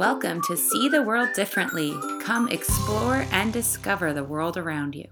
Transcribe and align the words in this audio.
Welcome 0.00 0.40
to 0.44 0.56
See 0.56 0.88
the 0.88 1.02
World 1.02 1.28
Differently. 1.34 1.94
Come 2.22 2.48
explore 2.48 3.26
and 3.32 3.52
discover 3.52 4.14
the 4.14 4.24
world 4.24 4.56
around 4.56 4.94
you. 4.94 5.04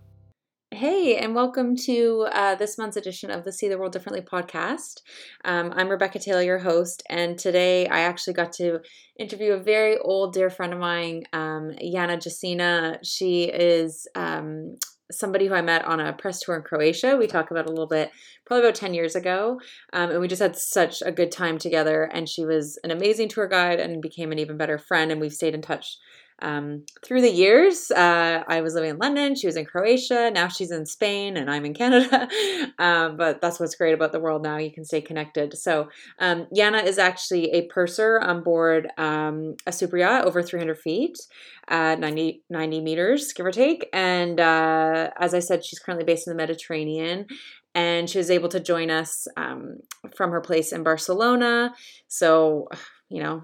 Hey, 0.71 1.19
and 1.19 1.35
welcome 1.35 1.77
to 1.85 2.27
uh, 2.33 2.55
this 2.55 2.79
month's 2.79 2.97
edition 2.97 3.31
of 3.31 3.45
the 3.45 3.53
See 3.53 3.69
the 3.69 3.77
World 3.77 3.93
Differently 3.93 4.23
podcast. 4.23 5.03
Um, 5.45 5.75
I'm 5.77 5.91
Rebecca 5.91 6.21
Taylor, 6.21 6.41
your 6.41 6.61
host, 6.61 7.03
and 7.11 7.39
today 7.39 7.87
I 7.87 8.01
actually 8.01 8.33
got 8.33 8.55
to 8.55 8.81
interview 9.19 9.53
a 9.53 9.63
very 9.63 9.99
old 9.99 10.33
dear 10.33 10.49
friend 10.49 10.73
of 10.73 10.79
mine, 10.79 11.25
um, 11.35 11.73
Yana 11.85 12.17
Jacina. 12.17 12.97
She 13.05 13.43
is 13.45 14.09
um, 14.15 14.79
somebody 15.11 15.47
who 15.47 15.55
I 15.55 15.63
met 15.63 15.85
on 15.85 16.01
a 16.01 16.13
press 16.13 16.41
tour 16.41 16.57
in 16.57 16.63
Croatia. 16.63 17.17
We 17.17 17.27
talked 17.27 17.51
about 17.51 17.67
a 17.67 17.71
little 17.71 17.87
bit, 17.87 18.11
probably 18.45 18.65
about 18.65 18.75
10 18.75 18.95
years 18.95 19.17
ago. 19.17 19.61
Um, 19.93 20.11
and 20.11 20.21
we 20.21 20.29
just 20.29 20.43
had 20.43 20.57
such 20.57 21.03
a 21.03 21.13
good 21.13 21.33
time 21.33 21.59
together. 21.59 22.05
And 22.05 22.29
she 22.29 22.45
was 22.45 22.79
an 22.85 22.91
amazing 22.91 23.29
tour 23.29 23.49
guide 23.49 23.81
and 23.81 24.03
became 24.03 24.33
an 24.33 24.39
even 24.39 24.57
better 24.57 24.79
friend. 24.79 25.11
And 25.11 25.21
we've 25.21 25.33
stayed 25.33 25.55
in 25.55 25.63
touch 25.63 25.99
um, 26.41 26.85
through 27.05 27.23
the 27.23 27.31
years, 27.31 27.91
uh, 27.91 28.45
I 28.47 28.61
was 28.61 28.75
living 28.75 28.91
in 28.91 28.99
London. 28.99 29.35
She 29.35 29.47
was 29.47 29.57
in 29.57 29.65
Croatia. 29.65 30.31
Now 30.31 30.49
she's 30.49 30.71
in 30.71 30.87
Spain, 30.87 31.37
and 31.37 31.51
I'm 31.51 31.65
in 31.65 31.75
Canada. 31.75 32.29
um, 32.79 33.17
but 33.17 33.41
that's 33.41 33.59
what's 33.59 33.75
great 33.75 33.95
about 33.95 34.13
the 34.13 34.21
world 34.21 34.43
now. 34.43 34.57
You 34.57 34.73
can 34.73 34.85
stay 34.85 35.01
connected. 35.01 35.57
So 35.59 35.89
um, 36.19 36.47
Yana 36.55 36.85
is 36.85 36.99
actually 36.99 37.51
a 37.53 37.67
purser 37.67 38.21
on 38.21 38.43
board 38.43 38.89
um, 38.99 39.57
a 39.67 39.73
super 39.73 39.99
yacht 39.99 40.25
over 40.25 40.43
300 40.43 40.79
feet, 40.79 41.19
uh, 41.69 41.97
90, 41.99 42.43
90 42.49 42.81
meters, 42.81 43.33
give 43.33 43.47
or 43.47 43.53
take. 43.53 43.89
And 43.93 44.39
uh, 44.39 45.11
as 45.19 45.35
I 45.35 45.41
said, 45.41 45.65
she's 45.65 45.79
currently 45.79 46.05
based 46.05 46.27
in 46.27 46.33
the 46.33 46.37
Mediterranean 46.37 47.27
and 47.75 48.09
she 48.09 48.19
was 48.19 48.31
able 48.31 48.49
to 48.49 48.61
join 48.61 48.91
us 48.91 49.29
um, 49.37 49.79
from 50.17 50.31
her 50.31 50.41
place 50.41 50.73
in 50.73 50.83
Barcelona. 50.83 51.75
So, 52.09 52.69
you 53.09 53.23
know, 53.23 53.43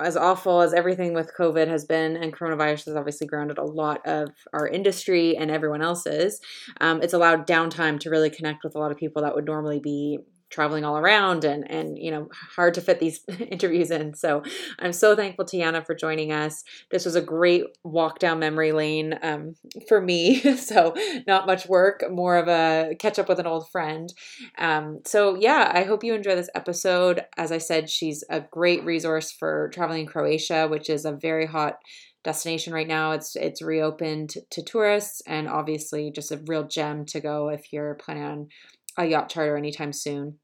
as 0.00 0.16
awful 0.16 0.60
as 0.60 0.74
everything 0.74 1.14
with 1.14 1.32
COVID 1.38 1.68
has 1.68 1.84
been, 1.84 2.16
and 2.16 2.32
coronavirus 2.32 2.86
has 2.86 2.96
obviously 2.96 3.26
grounded 3.26 3.58
a 3.58 3.64
lot 3.64 4.06
of 4.06 4.30
our 4.52 4.68
industry 4.68 5.36
and 5.36 5.50
everyone 5.50 5.82
else's, 5.82 6.40
um, 6.80 7.02
it's 7.02 7.14
allowed 7.14 7.46
downtime 7.46 7.98
to 8.00 8.10
really 8.10 8.30
connect 8.30 8.64
with 8.64 8.74
a 8.74 8.78
lot 8.78 8.90
of 8.90 8.96
people 8.96 9.22
that 9.22 9.34
would 9.34 9.46
normally 9.46 9.80
be 9.80 10.18
traveling 10.54 10.84
all 10.84 10.96
around 10.96 11.44
and 11.44 11.68
and 11.68 11.98
you 11.98 12.10
know 12.10 12.28
hard 12.54 12.74
to 12.74 12.80
fit 12.80 13.00
these 13.00 13.20
interviews 13.50 13.90
in. 13.90 14.14
So 14.14 14.42
i'm 14.78 14.92
so 14.92 15.16
thankful 15.16 15.44
to 15.46 15.56
yana 15.56 15.84
for 15.84 15.94
joining 15.94 16.32
us. 16.32 16.62
This 16.90 17.04
was 17.04 17.16
a 17.16 17.20
great 17.20 17.64
walk 17.82 18.20
down 18.20 18.38
memory 18.38 18.72
lane 18.72 19.18
um, 19.22 19.54
for 19.88 20.00
me. 20.00 20.42
So 20.64 20.94
not 21.26 21.46
much 21.46 21.66
work 21.66 22.04
more 22.10 22.36
of 22.36 22.48
a 22.48 22.94
catch 22.98 23.18
up 23.18 23.28
with 23.28 23.38
an 23.38 23.46
old 23.46 23.70
friend. 23.70 24.12
Um, 24.56 25.00
so 25.04 25.36
yeah 25.36 25.70
i 25.74 25.82
hope 25.82 26.04
you 26.04 26.14
enjoy 26.14 26.36
this 26.36 26.50
episode. 26.54 27.24
As 27.36 27.50
i 27.50 27.58
said 27.58 27.90
she's 27.90 28.22
a 28.30 28.40
great 28.40 28.84
resource 28.84 29.32
for 29.32 29.70
traveling 29.74 30.02
in 30.02 30.06
croatia 30.06 30.68
which 30.68 30.88
is 30.88 31.04
a 31.04 31.12
very 31.12 31.46
hot 31.46 31.78
destination 32.22 32.72
right 32.72 32.88
now. 32.88 33.12
It's 33.12 33.36
it's 33.36 33.62
reopened 33.62 34.34
to 34.50 34.62
tourists 34.62 35.22
and 35.26 35.46
obviously 35.48 36.10
just 36.10 36.32
a 36.32 36.42
real 36.46 36.64
gem 36.66 37.04
to 37.06 37.20
go 37.20 37.50
if 37.50 37.72
you're 37.72 37.94
planning 37.96 38.24
on 38.24 38.48
a 38.96 39.06
yacht 39.06 39.28
charter 39.28 39.56
anytime 39.56 39.92
soon. 39.92 40.38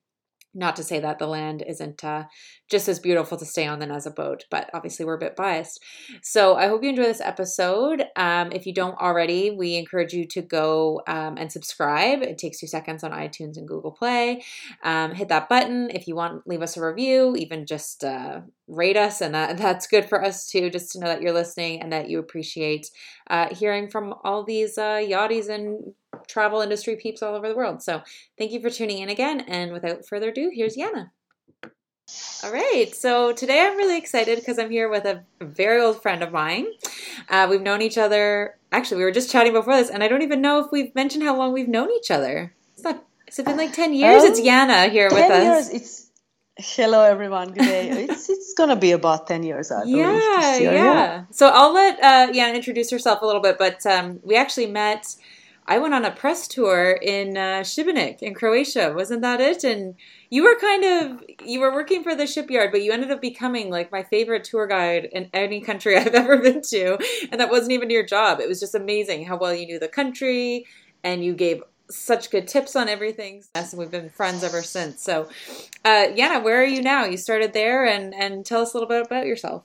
Not 0.52 0.74
to 0.76 0.82
say 0.82 0.98
that 0.98 1.20
the 1.20 1.28
land 1.28 1.62
isn't 1.64 2.02
uh, 2.02 2.24
just 2.68 2.88
as 2.88 2.98
beautiful 2.98 3.38
to 3.38 3.44
stay 3.44 3.66
on 3.66 3.78
than 3.78 3.92
as 3.92 4.04
a 4.04 4.10
boat, 4.10 4.46
but 4.50 4.68
obviously 4.74 5.04
we're 5.04 5.14
a 5.14 5.18
bit 5.18 5.36
biased. 5.36 5.80
So 6.22 6.56
I 6.56 6.66
hope 6.66 6.82
you 6.82 6.90
enjoy 6.90 7.04
this 7.04 7.20
episode. 7.20 8.04
Um, 8.16 8.50
if 8.50 8.66
you 8.66 8.74
don't 8.74 8.98
already, 8.98 9.50
we 9.50 9.76
encourage 9.76 10.12
you 10.12 10.26
to 10.26 10.42
go 10.42 11.02
um, 11.06 11.36
and 11.36 11.52
subscribe. 11.52 12.22
It 12.22 12.38
takes 12.38 12.58
two 12.58 12.66
seconds 12.66 13.04
on 13.04 13.12
iTunes 13.12 13.56
and 13.56 13.68
Google 13.68 13.92
Play. 13.92 14.42
Um, 14.82 15.14
hit 15.14 15.28
that 15.28 15.48
button 15.48 15.88
if 15.90 16.08
you 16.08 16.16
want. 16.16 16.46
Leave 16.48 16.62
us 16.62 16.76
a 16.76 16.84
review, 16.84 17.36
even 17.36 17.64
just 17.64 18.02
uh, 18.02 18.40
rate 18.66 18.96
us, 18.96 19.20
and 19.20 19.34
that, 19.34 19.56
that's 19.58 19.86
good 19.86 20.08
for 20.08 20.24
us 20.24 20.48
too, 20.48 20.68
just 20.68 20.92
to 20.92 21.00
know 21.00 21.06
that 21.06 21.22
you're 21.22 21.32
listening 21.32 21.80
and 21.80 21.92
that 21.92 22.10
you 22.10 22.18
appreciate 22.18 22.90
uh, 23.28 23.54
hearing 23.54 23.88
from 23.88 24.14
all 24.24 24.44
these 24.44 24.78
uh, 24.78 24.96
yachties 24.96 25.48
and 25.48 25.94
travel 26.30 26.60
industry 26.60 26.96
peeps 26.96 27.22
all 27.22 27.34
over 27.34 27.48
the 27.48 27.56
world. 27.56 27.82
So 27.82 28.02
thank 28.38 28.52
you 28.52 28.60
for 28.60 28.70
tuning 28.70 28.98
in 28.98 29.08
again. 29.08 29.40
And 29.40 29.72
without 29.72 30.06
further 30.06 30.30
ado, 30.30 30.50
here's 30.54 30.76
Yana. 30.76 31.10
All 32.42 32.52
right, 32.52 32.92
so 32.92 33.32
today 33.32 33.60
I'm 33.60 33.76
really 33.76 33.98
excited 33.98 34.38
because 34.38 34.58
I'm 34.58 34.70
here 34.70 34.88
with 34.88 35.04
a 35.04 35.22
very 35.40 35.80
old 35.80 36.02
friend 36.02 36.22
of 36.22 36.32
mine. 36.32 36.66
Uh, 37.28 37.46
we've 37.48 37.60
known 37.60 37.82
each 37.82 37.98
other. 37.98 38.56
Actually, 38.72 38.98
we 38.98 39.04
were 39.04 39.12
just 39.12 39.30
chatting 39.30 39.52
before 39.52 39.76
this, 39.76 39.90
and 39.90 40.02
I 40.02 40.08
don't 40.08 40.22
even 40.22 40.40
know 40.40 40.58
if 40.58 40.72
we've 40.72 40.92
mentioned 40.94 41.22
how 41.22 41.36
long 41.36 41.52
we've 41.52 41.68
known 41.68 41.90
each 41.92 42.10
other. 42.10 42.52
It's 42.74 42.82
not. 42.82 43.04
Has 43.26 43.38
it 43.38 43.44
been 43.44 43.56
like 43.56 43.72
ten 43.72 43.94
years? 43.94 44.24
Um, 44.24 44.30
it's 44.30 44.40
Yana 44.40 44.90
here 44.90 45.08
with 45.10 45.30
us. 45.30 45.72
Years, 45.72 45.82
it's 45.82 46.10
hello 46.56 47.04
everyone. 47.04 47.52
Good 47.52 47.62
day. 47.62 47.90
it's 48.08 48.28
it's 48.28 48.54
gonna 48.54 48.76
be 48.76 48.92
about 48.92 49.26
ten 49.26 49.42
years. 49.42 49.70
I 49.70 49.84
yeah, 49.84 50.06
believe, 50.06 50.62
yeah, 50.62 50.72
yeah. 50.72 51.24
So 51.30 51.48
I'll 51.48 51.72
let 51.72 52.02
uh, 52.02 52.32
Yana 52.32 52.54
introduce 52.54 52.90
herself 52.90 53.22
a 53.22 53.26
little 53.26 53.42
bit, 53.42 53.56
but 53.58 53.84
um, 53.86 54.18
we 54.24 54.36
actually 54.36 54.66
met 54.66 55.14
I 55.70 55.78
went 55.78 55.94
on 55.94 56.04
a 56.04 56.10
press 56.10 56.48
tour 56.48 56.98
in 57.00 57.36
uh, 57.36 57.60
Šibenik 57.60 58.22
in 58.22 58.34
Croatia. 58.34 58.92
Wasn't 58.92 59.22
that 59.22 59.40
it? 59.40 59.62
And 59.62 59.94
you 60.28 60.42
were 60.42 60.58
kind 60.58 60.84
of 60.84 61.24
you 61.44 61.60
were 61.60 61.72
working 61.72 62.02
for 62.02 62.16
the 62.16 62.26
shipyard, 62.26 62.72
but 62.72 62.82
you 62.82 62.90
ended 62.90 63.12
up 63.12 63.20
becoming 63.20 63.70
like 63.70 63.92
my 63.92 64.02
favorite 64.02 64.42
tour 64.42 64.66
guide 64.66 65.08
in 65.12 65.30
any 65.32 65.60
country 65.60 65.96
I've 65.96 66.08
ever 66.08 66.38
been 66.38 66.60
to, 66.62 66.98
and 67.30 67.40
that 67.40 67.50
wasn't 67.50 67.70
even 67.70 67.88
your 67.88 68.04
job. 68.04 68.40
It 68.40 68.48
was 68.48 68.58
just 68.58 68.74
amazing 68.74 69.26
how 69.26 69.36
well 69.36 69.54
you 69.54 69.64
knew 69.64 69.78
the 69.78 69.86
country, 69.86 70.66
and 71.04 71.24
you 71.24 71.34
gave 71.34 71.62
such 71.88 72.32
good 72.32 72.48
tips 72.48 72.74
on 72.74 72.88
everything. 72.88 73.44
Yes, 73.54 73.72
we've 73.72 73.92
been 73.92 74.10
friends 74.10 74.42
ever 74.42 74.62
since. 74.62 75.00
So, 75.00 75.28
uh, 75.84 76.06
Yana, 76.08 76.42
where 76.42 76.60
are 76.60 76.64
you 76.64 76.82
now? 76.82 77.04
You 77.04 77.16
started 77.16 77.52
there, 77.52 77.86
and 77.86 78.12
and 78.12 78.44
tell 78.44 78.62
us 78.62 78.74
a 78.74 78.76
little 78.76 78.88
bit 78.88 79.06
about 79.06 79.26
yourself. 79.26 79.62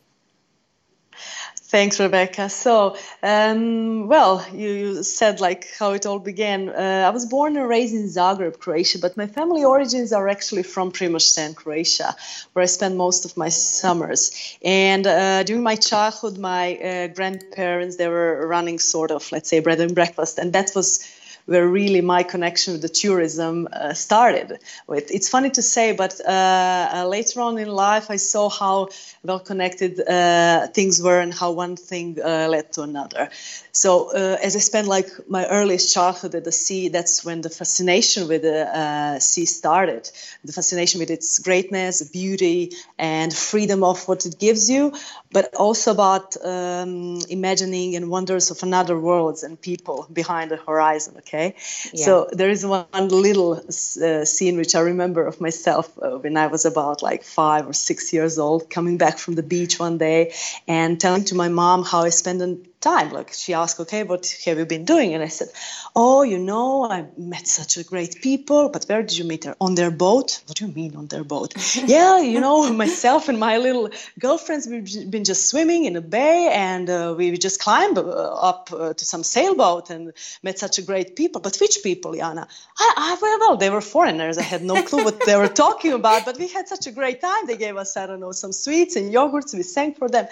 Thanks, 1.76 2.00
Rebecca. 2.00 2.48
So, 2.48 2.96
um, 3.22 4.08
well, 4.08 4.46
you, 4.54 4.70
you, 4.70 5.04
said 5.04 5.42
like 5.42 5.68
how 5.78 5.92
it 5.92 6.06
all 6.06 6.20
began. 6.20 6.70
Uh, 6.70 7.04
I 7.06 7.10
was 7.10 7.26
born 7.26 7.58
and 7.58 7.68
raised 7.68 7.94
in 7.94 8.06
Zagreb, 8.06 8.60
Croatia, 8.60 9.00
but 9.00 9.18
my 9.18 9.28
family 9.28 9.66
origins 9.66 10.14
are 10.14 10.30
actually 10.30 10.64
from 10.64 10.94
Primošten, 10.94 11.54
Croatia, 11.54 12.16
where 12.54 12.64
I 12.64 12.68
spent 12.68 12.96
most 12.96 13.26
of 13.26 13.36
my 13.36 13.50
summers. 13.50 14.32
And 14.64 15.06
uh, 15.06 15.44
during 15.44 15.64
my 15.64 15.76
childhood, 15.76 16.38
my 16.38 16.78
uh, 16.78 17.08
grandparents 17.08 17.98
they 17.98 18.08
were 18.08 18.48
running 18.48 18.80
sort 18.80 19.12
of, 19.12 19.30
let's 19.34 19.50
say, 19.50 19.60
bread 19.60 19.82
and 19.82 19.94
breakfast, 19.94 20.40
and 20.40 20.54
that 20.54 20.72
was 20.78 21.06
where 21.46 21.68
really 21.68 22.02
my 22.02 22.24
connection 22.24 22.74
with 22.74 22.82
the 22.82 22.90
tourism 22.90 23.68
uh, 23.72 23.94
started 23.94 24.60
with. 24.88 25.12
It's 25.12 25.30
funny 25.30 25.50
to 25.52 25.62
say, 25.62 25.92
but 25.94 26.20
uh, 26.26 26.32
uh, 26.32 27.08
later 27.08 27.42
on 27.42 27.58
in 27.58 27.68
life, 27.68 28.10
I 28.10 28.16
saw 28.18 28.50
how 28.50 28.90
well 29.24 29.40
connected 29.40 30.00
uh, 30.08 30.68
things 30.68 31.02
were 31.02 31.20
and 31.20 31.34
how 31.34 31.52
one 31.52 31.76
thing 31.76 32.20
uh, 32.24 32.48
led 32.50 32.74
to 32.74 32.82
another. 32.82 33.30
So 33.72 34.10
as 34.10 34.56
I 34.56 34.60
spent 34.60 34.88
like 34.88 35.10
my 35.28 35.46
earliest 35.48 35.94
childhood 35.94 36.34
at 36.36 36.46
the 36.46 36.52
sea, 36.52 36.88
that's 36.88 37.26
when 37.26 37.42
the 37.42 37.50
fascination 37.50 38.28
with 38.28 38.44
the 38.44 39.20
sea 39.20 39.46
started. 39.46 40.10
The 40.46 40.54
fascination 40.54 41.00
with 41.00 41.10
its 41.12 41.40
greatness, 41.40 42.02
beauty, 42.10 42.72
and 42.98 43.34
freedom 43.34 43.84
of 43.84 44.08
what 44.08 44.26
it 44.26 44.40
gives 44.40 44.70
you, 44.70 44.94
but 45.36 45.54
also 45.56 45.92
about 45.92 46.38
um, 46.46 47.20
imagining 47.30 47.98
and 47.98 48.10
wonders 48.10 48.52
of 48.52 48.64
another 48.64 48.98
worlds 48.98 49.44
and 49.44 49.60
people 49.60 50.08
behind 50.14 50.50
the 50.50 50.56
horizon. 50.56 51.16
Okay, 51.18 51.56
yeah. 51.94 52.06
so 52.06 52.30
there 52.32 52.50
is 52.50 52.66
one 52.66 53.10
little 53.10 53.52
uh, 53.58 54.24
scene 54.24 54.56
which 54.56 54.76
I 54.76 54.80
remember 54.80 55.28
of 55.28 55.42
myself 55.42 55.92
uh, 56.02 56.12
when 56.24 56.38
I 56.38 56.48
was 56.48 56.64
about 56.64 57.04
like 57.04 57.24
five 57.24 57.68
or 57.68 57.74
six 57.74 58.14
years 58.14 58.40
old, 58.40 58.70
coming 58.70 58.98
back 58.98 59.18
from 59.18 59.36
the 59.36 59.44
beach 59.44 59.78
one 59.78 59.98
day 59.98 60.32
and 60.70 61.02
telling 61.02 61.26
to 61.26 61.36
my 61.36 61.50
mom 61.50 61.84
how 61.84 62.04
I 62.04 62.12
spent 62.12 62.42
time. 62.86 63.10
Like 63.12 63.34
she 63.34 63.52
asked, 63.54 63.80
okay, 63.84 64.04
what 64.04 64.24
have 64.46 64.58
you 64.62 64.68
been 64.76 64.86
doing? 64.86 65.14
And 65.16 65.24
I 65.24 65.32
said, 65.40 65.50
oh, 65.96 66.22
you 66.24 66.40
know, 66.52 66.86
I 66.98 67.06
met 67.18 67.48
such 67.48 67.78
a 67.78 67.84
great 67.84 68.22
people, 68.22 68.70
but 68.70 68.86
where 68.90 69.02
did 69.02 69.18
you 69.20 69.26
meet 69.32 69.44
her? 69.46 69.56
On 69.60 69.76
their 69.80 69.92
boat? 70.06 70.28
What 70.46 70.58
do 70.58 70.66
you 70.66 70.72
mean 70.80 70.96
on 70.96 71.08
their 71.08 71.24
boat? 71.24 71.50
yeah, 71.96 72.20
you 72.34 72.40
know, 72.46 72.58
myself 72.86 73.30
and 73.30 73.40
my 73.40 73.58
little 73.58 73.90
girlfriends, 74.20 74.68
we've 74.68 75.12
been 75.16 75.26
just 75.32 75.50
swimming 75.52 75.86
in 75.90 75.96
a 75.96 76.06
bay 76.18 76.40
and 76.54 76.90
uh, 76.90 77.16
we 77.18 77.26
just 77.48 77.60
climbed 77.66 77.98
uh, 77.98 78.50
up 78.52 78.70
uh, 78.72 78.94
to 78.94 79.06
some 79.14 79.24
sailboat 79.24 79.90
and 79.90 80.14
met 80.44 80.60
such 80.60 80.78
a 80.78 80.84
great 80.92 81.16
people. 81.16 81.42
But 81.42 81.58
which 81.62 81.80
people, 81.84 82.12
Yana? 82.14 82.48
I, 82.86 82.88
I, 82.98 83.38
well, 83.42 83.58
they 83.58 83.72
were 83.76 83.82
foreigners. 83.82 84.38
I 84.38 84.44
had 84.54 84.64
no 84.64 84.78
clue 84.88 85.04
what 85.04 85.26
they 85.26 85.38
were 85.44 85.54
talking 85.66 85.94
about, 85.94 86.26
but 86.26 86.38
we 86.38 86.48
had 86.48 86.68
such 86.68 86.86
a 86.88 86.92
great 86.92 87.20
time. 87.22 87.48
They 87.48 87.58
gave 87.58 87.78
us, 87.78 87.98
I 87.98 88.06
don't 88.06 88.20
know, 88.20 88.34
some 88.44 88.54
sweets 88.54 88.96
and 88.96 89.14
yogurts. 89.14 89.54
We 89.54 89.64
sang 89.64 89.96
for 89.96 90.08
them 90.16 90.28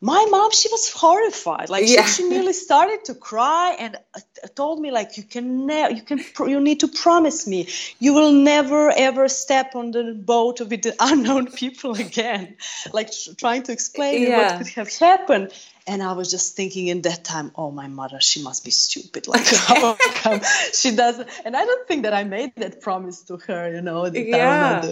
my 0.00 0.26
mom 0.30 0.50
she 0.52 0.68
was 0.70 0.92
horrified 0.92 1.68
like 1.68 1.88
yeah. 1.88 2.04
she, 2.04 2.22
she 2.22 2.28
nearly 2.28 2.52
started 2.52 3.04
to 3.04 3.14
cry 3.14 3.76
and 3.78 3.96
uh, 4.14 4.20
told 4.54 4.80
me 4.80 4.92
like 4.92 5.16
you 5.16 5.24
can 5.24 5.66
never 5.66 5.92
you 5.92 6.02
can 6.02 6.20
you 6.46 6.60
need 6.60 6.80
to 6.80 6.88
promise 6.88 7.46
me 7.46 7.68
you 7.98 8.14
will 8.14 8.32
never 8.32 8.90
ever 8.90 9.28
step 9.28 9.74
on 9.74 9.90
the 9.90 10.14
boat 10.14 10.60
with 10.60 10.82
the 10.82 10.94
unknown 11.00 11.50
people 11.50 11.94
again 11.94 12.54
like 12.92 13.10
trying 13.38 13.62
to 13.62 13.72
explain 13.72 14.22
yeah. 14.22 14.36
what 14.36 14.58
could 14.58 14.68
have 14.74 14.92
happened 14.98 15.52
and 15.88 16.02
I 16.02 16.12
was 16.12 16.30
just 16.30 16.54
thinking 16.54 16.88
in 16.88 17.02
that 17.02 17.24
time, 17.24 17.50
oh, 17.56 17.70
my 17.70 17.88
mother, 17.88 18.20
she 18.20 18.42
must 18.42 18.64
be 18.64 18.70
stupid. 18.70 19.26
Like, 19.26 19.46
how 19.54 19.96
come 20.14 20.40
she 20.72 20.94
doesn't? 20.94 21.28
And 21.44 21.56
I 21.56 21.64
don't 21.64 21.88
think 21.88 22.02
that 22.02 22.12
I 22.12 22.24
made 22.24 22.52
that 22.56 22.80
promise 22.80 23.22
to 23.22 23.38
her, 23.38 23.74
you 23.74 23.80
know. 23.80 24.06
yeah. 24.06 24.82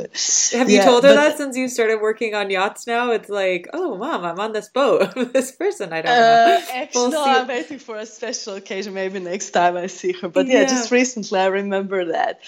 Have 0.53 0.71
you 0.71 0.77
yeah, 0.77 0.85
told 0.85 1.05
her 1.05 1.11
but, 1.11 1.17
that 1.17 1.37
since 1.37 1.57
you 1.57 1.69
started 1.69 2.01
working 2.01 2.35
on 2.35 2.49
yachts 2.51 2.87
now? 2.87 3.13
It's 3.13 3.29
like, 3.29 3.69
oh, 3.75 3.97
mom, 3.97 4.25
I'm 4.25 4.41
on 4.41 4.53
this 4.53 4.69
boat 4.69 5.15
with 5.17 5.33
this 5.35 5.53
person. 5.53 5.93
I 5.93 6.03
don't 6.03 6.13
uh, 6.13 6.17
know. 6.17 6.61
Actually, 6.73 7.01
we'll 7.01 7.11
no, 7.11 7.25
I'm 7.25 7.47
waiting 7.47 7.79
for 7.79 7.97
a 7.97 8.07
special 8.07 8.55
occasion, 8.55 8.95
maybe 8.95 9.21
next 9.21 9.51
time 9.51 9.77
I 9.77 9.89
see 9.89 10.13
her. 10.13 10.29
But 10.29 10.47
yeah, 10.47 10.61
yeah 10.61 10.65
just 10.65 10.91
recently 10.91 11.39
I 11.39 11.47
remember 11.47 12.07
that. 12.07 12.41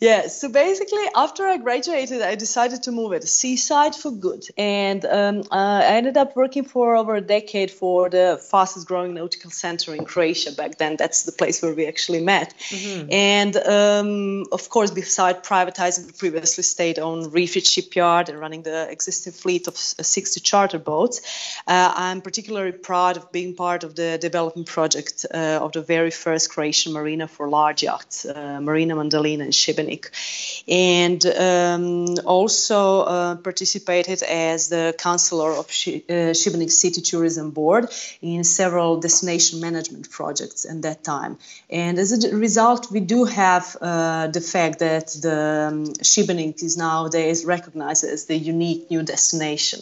Yeah, 0.00 0.26
so 0.26 0.48
basically, 0.50 1.04
after 1.14 1.46
I 1.46 1.56
graduated, 1.56 2.20
I 2.20 2.34
decided 2.34 2.82
to 2.82 2.92
move 2.92 3.12
at 3.14 3.22
the 3.22 3.26
seaside 3.26 3.94
for 3.94 4.10
good. 4.10 4.44
And 4.58 5.04
um, 5.04 5.44
uh, 5.50 5.80
I 5.82 5.96
ended 5.96 6.18
up 6.18 6.36
working 6.36 6.64
for 6.64 6.96
over 6.96 7.14
a 7.14 7.20
decade 7.20 7.70
for 7.70 7.93
the 8.10 8.40
fastest 8.50 8.86
growing 8.86 9.14
nautical 9.14 9.50
center 9.50 9.94
in 9.94 10.04
Croatia 10.04 10.52
back 10.52 10.78
then. 10.78 10.96
That's 10.96 11.22
the 11.22 11.32
place 11.32 11.62
where 11.62 11.74
we 11.74 11.86
actually 11.86 12.22
met. 12.22 12.54
Mm-hmm. 12.58 13.12
And 13.12 13.56
um, 13.56 14.44
of 14.52 14.68
course, 14.68 14.90
beside 14.90 15.44
privatizing 15.44 16.06
the 16.06 16.12
previously 16.12 16.64
state 16.64 16.98
owned 16.98 17.32
refit 17.32 17.66
shipyard 17.66 18.28
and 18.28 18.38
running 18.38 18.62
the 18.62 18.88
existing 18.90 19.32
fleet 19.32 19.66
of 19.68 19.76
60 19.76 20.40
charter 20.40 20.78
boats, 20.78 21.20
uh, 21.66 21.92
I'm 21.96 22.20
particularly 22.20 22.72
proud 22.72 23.16
of 23.16 23.32
being 23.32 23.54
part 23.54 23.84
of 23.84 23.94
the 23.94 24.18
development 24.18 24.68
project 24.68 25.26
uh, 25.32 25.58
of 25.62 25.72
the 25.72 25.82
very 25.82 26.10
first 26.10 26.50
Croatian 26.50 26.92
marina 26.92 27.28
for 27.28 27.48
large 27.48 27.82
yachts, 27.82 28.24
uh, 28.24 28.60
Marina 28.60 28.94
Mandalina 28.94 29.44
in 29.44 29.50
Šibenik 29.50 30.10
and 30.68 31.24
um, 31.26 32.06
also 32.24 33.02
uh, 33.02 33.36
participated 33.36 34.22
as 34.22 34.68
the 34.68 34.94
counselor 34.98 35.52
of 35.52 35.70
Sh- 35.70 36.02
uh, 36.08 36.32
Šibenik 36.32 36.70
City 36.70 37.00
Tourism 37.00 37.50
Board 37.50 37.83
in 38.20 38.44
several 38.44 39.00
destination 39.00 39.60
management 39.60 40.10
projects 40.10 40.64
at 40.64 40.82
that 40.82 41.04
time. 41.04 41.38
And 41.70 41.98
as 41.98 42.12
a 42.12 42.36
result, 42.36 42.90
we 42.90 43.00
do 43.00 43.24
have 43.24 43.76
uh, 43.80 44.28
the 44.28 44.40
fact 44.40 44.78
that 44.80 45.08
the 45.08 45.68
um, 45.68 45.86
Šibenik 45.86 46.62
is 46.62 46.76
nowadays 46.76 47.44
recognized 47.44 48.04
as 48.04 48.26
the 48.26 48.36
unique 48.36 48.90
new 48.90 49.02
destination, 49.02 49.80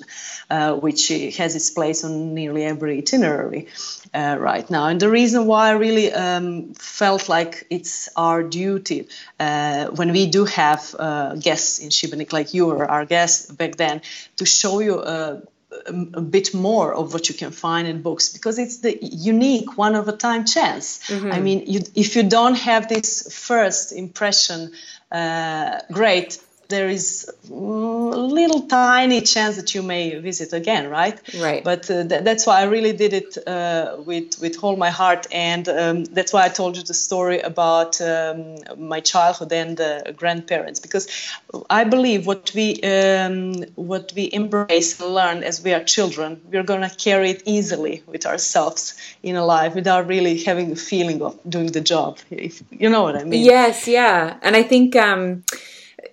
uh, 0.50 0.74
which 0.74 1.08
has 1.08 1.56
its 1.56 1.70
place 1.70 2.04
on 2.04 2.34
nearly 2.34 2.64
every 2.64 2.98
itinerary 2.98 3.68
uh, 4.14 4.36
right 4.38 4.68
now. 4.70 4.86
And 4.86 5.00
the 5.00 5.08
reason 5.08 5.46
why 5.46 5.68
I 5.68 5.72
really 5.72 6.12
um, 6.12 6.74
felt 6.74 7.28
like 7.28 7.66
it's 7.70 8.08
our 8.16 8.42
duty 8.42 9.08
uh, 9.40 9.86
when 9.86 10.12
we 10.12 10.26
do 10.26 10.44
have 10.44 10.94
uh, 10.98 11.34
guests 11.34 11.78
in 11.78 11.88
Šibenik, 11.88 12.32
like 12.32 12.54
you 12.54 12.66
were 12.66 12.88
our 12.90 13.04
guest 13.04 13.56
back 13.56 13.76
then, 13.76 14.02
to 14.36 14.46
show 14.46 14.80
you 14.80 15.00
uh, 15.00 15.40
a, 15.86 15.92
a, 15.92 16.20
bit 16.20 16.54
more 16.54 16.94
of 16.94 17.12
what 17.12 17.28
you 17.28 17.34
can 17.34 17.50
find 17.50 17.88
in 17.88 18.02
books 18.02 18.32
because 18.32 18.58
it's 18.58 18.78
the 18.78 18.98
unique 19.02 19.76
one 19.76 19.94
of 19.94 20.08
a 20.08 20.16
time 20.16 20.44
chance. 20.44 21.00
Mm-hmm. 21.08 21.32
I 21.32 21.40
mean, 21.40 21.64
you, 21.66 21.80
if 21.94 22.16
you 22.16 22.22
don't 22.22 22.56
have 22.56 22.88
this 22.88 23.34
first 23.34 23.92
impression, 23.92 24.72
uh, 25.10 25.80
great 25.90 26.40
there 26.72 26.88
is 26.88 27.30
a 27.50 27.52
little 27.52 28.62
tiny 28.62 29.20
chance 29.20 29.56
that 29.56 29.74
you 29.74 29.82
may 29.82 30.18
visit 30.18 30.52
again, 30.52 30.88
right? 30.88 31.18
Right. 31.38 31.62
But 31.62 31.90
uh, 31.90 32.04
th- 32.08 32.24
that's 32.24 32.46
why 32.46 32.60
I 32.62 32.64
really 32.64 32.94
did 33.02 33.12
it 33.12 33.30
uh, 33.46 33.96
with 34.08 34.40
with 34.40 34.54
all 34.64 34.76
my 34.76 34.90
heart, 34.90 35.26
and 35.30 35.68
um, 35.68 36.04
that's 36.16 36.32
why 36.32 36.42
I 36.48 36.48
told 36.48 36.76
you 36.76 36.82
the 36.82 36.98
story 37.08 37.40
about 37.40 38.00
um, 38.00 38.56
my 38.92 39.00
childhood 39.00 39.52
and 39.52 39.80
uh, 39.80 40.12
grandparents, 40.22 40.80
because 40.80 41.04
I 41.80 41.84
believe 41.84 42.26
what 42.26 42.52
we 42.54 42.66
um, 42.94 43.54
what 43.90 44.12
we 44.16 44.24
embrace 44.32 45.00
and 45.00 45.14
learn 45.14 45.38
as 45.50 45.62
we 45.64 45.74
are 45.76 45.84
children, 45.84 46.40
we're 46.50 46.68
gonna 46.72 46.90
carry 47.06 47.30
it 47.30 47.42
easily 47.44 48.02
with 48.06 48.24
ourselves 48.26 48.94
in 49.22 49.36
a 49.36 49.44
life 49.44 49.74
without 49.74 50.06
really 50.08 50.42
having 50.42 50.72
a 50.72 50.80
feeling 50.90 51.20
of 51.22 51.38
doing 51.46 51.70
the 51.72 51.84
job. 51.94 52.18
If 52.30 52.62
you 52.70 52.88
know 52.88 53.02
what 53.02 53.16
I 53.16 53.24
mean? 53.24 53.44
Yes, 53.44 53.86
yeah, 53.86 54.38
and 54.42 54.56
I 54.56 54.62
think. 54.62 54.96
Um, 54.96 55.44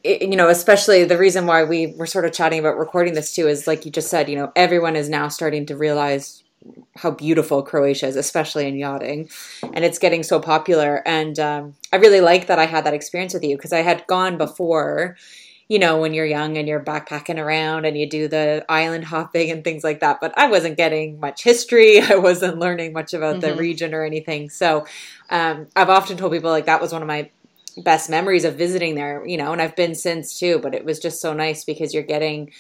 you 0.04 0.36
know, 0.36 0.50
especially 0.50 1.04
the 1.04 1.18
reason 1.18 1.46
why 1.46 1.64
we 1.64 1.88
were 1.98 2.06
sort 2.06 2.26
of 2.26 2.32
chatting 2.32 2.60
about 2.60 2.78
recording 2.78 3.14
this 3.14 3.34
too 3.34 3.48
is 3.48 3.68
like 3.68 3.86
you 3.86 3.92
just 3.92 4.10
said, 4.10 4.30
you 4.30 4.36
know, 4.36 4.52
everyone 4.56 4.96
is 4.96 5.10
now 5.10 5.28
starting 5.28 5.66
to 5.68 5.76
realize 5.76 6.44
how 6.96 7.12
beautiful 7.12 7.64
Croatia 7.64 8.08
is, 8.08 8.16
especially 8.16 8.68
in 8.68 8.76
yachting, 8.76 9.30
and 9.74 9.86
it's 9.86 10.00
getting 10.00 10.24
so 10.24 10.40
popular. 10.40 11.02
And 11.06 11.40
um, 11.40 11.76
I 11.94 11.98
really 11.98 12.22
like 12.22 12.48
that 12.48 12.60
I 12.60 12.66
had 12.66 12.86
that 12.86 12.94
experience 12.94 13.34
with 13.34 13.44
you 13.44 13.56
because 13.56 13.74
I 13.74 13.80
had 13.80 14.06
gone 14.08 14.38
before, 14.38 15.16
you 15.70 15.80
know, 15.80 16.00
when 16.00 16.14
you're 16.14 16.26
young 16.26 16.58
and 16.58 16.68
you're 16.68 16.84
backpacking 16.84 17.42
around 17.42 17.86
and 17.86 17.98
you 17.98 18.10
do 18.10 18.28
the 18.28 18.66
island 18.68 19.06
hopping 19.06 19.52
and 19.52 19.64
things 19.64 19.84
like 19.84 20.02
that. 20.02 20.20
But 20.20 20.34
I 20.38 20.50
wasn't 20.50 20.78
getting 20.78 21.20
much 21.20 21.44
history. 21.44 22.02
I 22.02 22.16
wasn't 22.16 22.60
learning 22.60 22.94
much 22.94 23.14
about 23.14 23.38
mm-hmm. 23.38 23.52
the 23.52 23.56
region 23.56 23.94
or 23.94 24.04
anything. 24.04 24.50
So 24.50 24.86
um, 25.30 25.68
I've 25.76 25.90
often 25.90 26.18
told 26.18 26.34
people 26.34 26.50
like 26.52 26.66
that 26.66 26.82
was 26.82 26.92
one 26.92 27.02
of 27.02 27.08
my 27.08 27.30
best 27.78 28.10
memories 28.10 28.46
of 28.46 28.56
visiting 28.56 28.96
there, 28.96 29.26
you 29.26 29.38
know, 29.38 29.52
and 29.52 29.62
I've 29.62 29.76
been 29.76 29.96
since 29.96 30.40
too, 30.40 30.60
but 30.60 30.76
it 30.76 30.86
was 30.86 31.00
just 31.00 31.22
so 31.22 31.34
nice 31.34 31.64
because 31.64 31.94
you're 31.94 32.04
getting 32.04 32.52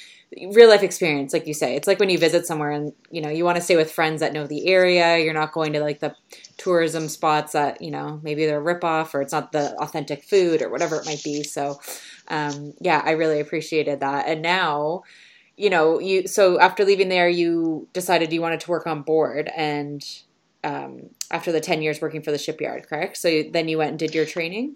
real 0.52 0.70
life 0.70 0.84
experience, 0.84 1.34
like 1.34 1.48
you 1.48 1.54
say. 1.54 1.76
It's 1.76 1.88
like 1.88 2.00
when 2.00 2.10
you 2.10 2.18
visit 2.18 2.46
somewhere 2.46 2.72
and, 2.72 2.94
you 3.10 3.22
know, 3.22 3.30
you 3.30 3.44
want 3.44 3.56
to 3.58 3.64
stay 3.64 3.76
with 3.76 3.92
friends 3.92 4.20
that 4.20 4.34
know 4.34 4.46
the 4.46 4.68
area. 4.68 5.18
You're 5.18 5.34
not 5.34 5.54
going 5.54 5.74
to 5.74 5.80
like 5.80 6.00
the 6.00 6.16
tourism 6.58 7.10
spots 7.10 7.54
that, 7.54 7.82
you 7.82 7.90
know, 7.90 8.20
maybe 8.24 8.46
they're 8.46 8.62
rip 8.62 8.84
off 8.84 9.16
or 9.16 9.22
it's 9.22 9.34
not 9.34 9.52
the 9.52 9.76
authentic 9.78 10.24
food 10.24 10.62
or 10.62 10.70
whatever 10.70 10.98
it 10.98 11.06
might 11.06 11.24
be. 11.24 11.44
So, 11.44 11.80
um, 12.28 12.74
yeah, 12.80 13.02
I 13.04 13.12
really 13.12 13.40
appreciated 13.40 14.02
that. 14.02 14.28
And 14.28 14.42
now, 14.42 15.02
you 15.58 15.70
know, 15.70 16.00
you, 16.00 16.28
so 16.28 16.60
after 16.60 16.86
leaving 16.86 17.10
there, 17.10 17.28
you 17.28 17.88
decided 17.94 18.32
you 18.32 18.42
wanted 18.42 18.60
to 18.62 18.72
work 18.72 18.86
on 18.86 19.02
board 19.02 19.50
and, 19.56 20.06
um, 20.64 21.10
after 21.32 21.52
the 21.52 21.60
10 21.60 21.82
years 21.82 22.02
working 22.02 22.22
for 22.22 22.32
the 22.32 22.38
shipyard, 22.38 22.88
correct? 22.88 23.18
So 23.18 23.44
then 23.52 23.68
you 23.68 23.80
went 23.80 23.92
and 23.92 24.00
did 24.00 24.14
your 24.14 24.26
training? 24.26 24.76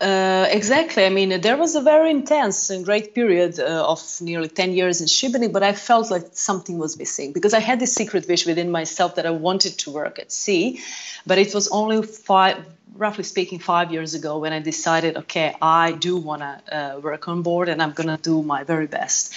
Uh, 0.00 0.46
exactly. 0.50 1.06
I 1.06 1.08
mean, 1.08 1.40
there 1.40 1.56
was 1.56 1.76
a 1.76 1.80
very 1.80 2.10
intense 2.10 2.68
and 2.68 2.84
great 2.84 3.14
period 3.14 3.58
uh, 3.58 3.88
of 3.88 4.02
nearly 4.20 4.48
10 4.48 4.72
years 4.72 5.00
in 5.00 5.06
Šibenik, 5.06 5.52
but 5.52 5.62
I 5.62 5.72
felt 5.72 6.10
like 6.10 6.24
something 6.32 6.78
was 6.78 6.98
missing 6.98 7.32
because 7.32 7.54
I 7.54 7.60
had 7.60 7.80
this 7.80 7.94
secret 7.94 8.28
wish 8.28 8.44
within 8.44 8.70
myself 8.70 9.14
that 9.14 9.24
I 9.24 9.30
wanted 9.30 9.78
to 9.78 9.90
work 9.90 10.18
at 10.18 10.32
sea. 10.32 10.80
But 11.26 11.38
it 11.38 11.54
was 11.54 11.68
only 11.68 12.02
five, 12.02 12.58
roughly 12.94 13.24
speaking, 13.24 13.60
five 13.60 13.92
years 13.92 14.14
ago 14.14 14.38
when 14.38 14.52
I 14.52 14.58
decided, 14.58 15.16
okay, 15.16 15.54
I 15.62 15.92
do 15.92 16.18
want 16.18 16.42
to 16.42 16.76
uh, 16.76 17.00
work 17.00 17.28
on 17.28 17.42
board 17.42 17.68
and 17.68 17.80
I'm 17.80 17.92
going 17.92 18.14
to 18.14 18.20
do 18.22 18.42
my 18.42 18.64
very 18.64 18.86
best. 18.86 19.32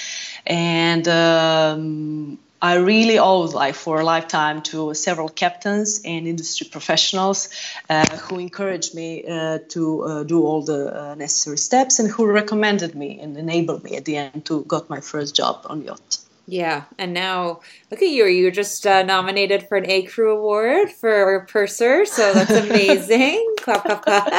And 0.45 1.07
um, 1.07 2.16
I 2.67 2.75
really 2.75 3.17
owe 3.17 3.43
like 3.63 3.75
for 3.75 4.01
a 4.01 4.03
lifetime 4.03 4.61
to 4.63 4.93
several 4.93 5.29
captains 5.29 6.01
and 6.03 6.27
industry 6.27 6.67
professionals 6.69 7.47
uh, 7.89 8.17
who 8.17 8.39
encouraged 8.39 8.93
me 8.93 9.25
uh, 9.25 9.59
to 9.69 10.03
uh, 10.03 10.23
do 10.23 10.43
all 10.43 10.61
the 10.63 10.81
uh, 11.01 11.15
necessary 11.15 11.57
steps 11.57 11.99
and 11.99 12.09
who 12.09 12.25
recommended 12.25 12.93
me 12.93 13.21
and 13.21 13.37
enabled 13.37 13.85
me 13.85 13.95
at 13.95 14.03
the 14.03 14.17
end 14.17 14.45
to 14.47 14.65
got 14.65 14.89
my 14.89 14.99
first 14.99 15.33
job 15.33 15.65
on 15.69 15.81
yacht. 15.81 16.17
Yeah, 16.45 16.83
and 16.97 17.13
now 17.13 17.61
look 17.89 18.01
at 18.01 18.09
you. 18.09 18.25
You're 18.25 18.51
just 18.51 18.85
uh, 18.85 19.03
nominated 19.03 19.67
for 19.67 19.77
an 19.77 19.85
ACREW 19.89 20.31
Award 20.37 20.91
for 20.91 21.45
Purser, 21.49 22.05
so 22.05 22.33
that's 22.33 22.51
amazing. 22.65 23.55
clap, 23.61 23.83
clap, 23.83 24.01
clap. 24.03 24.33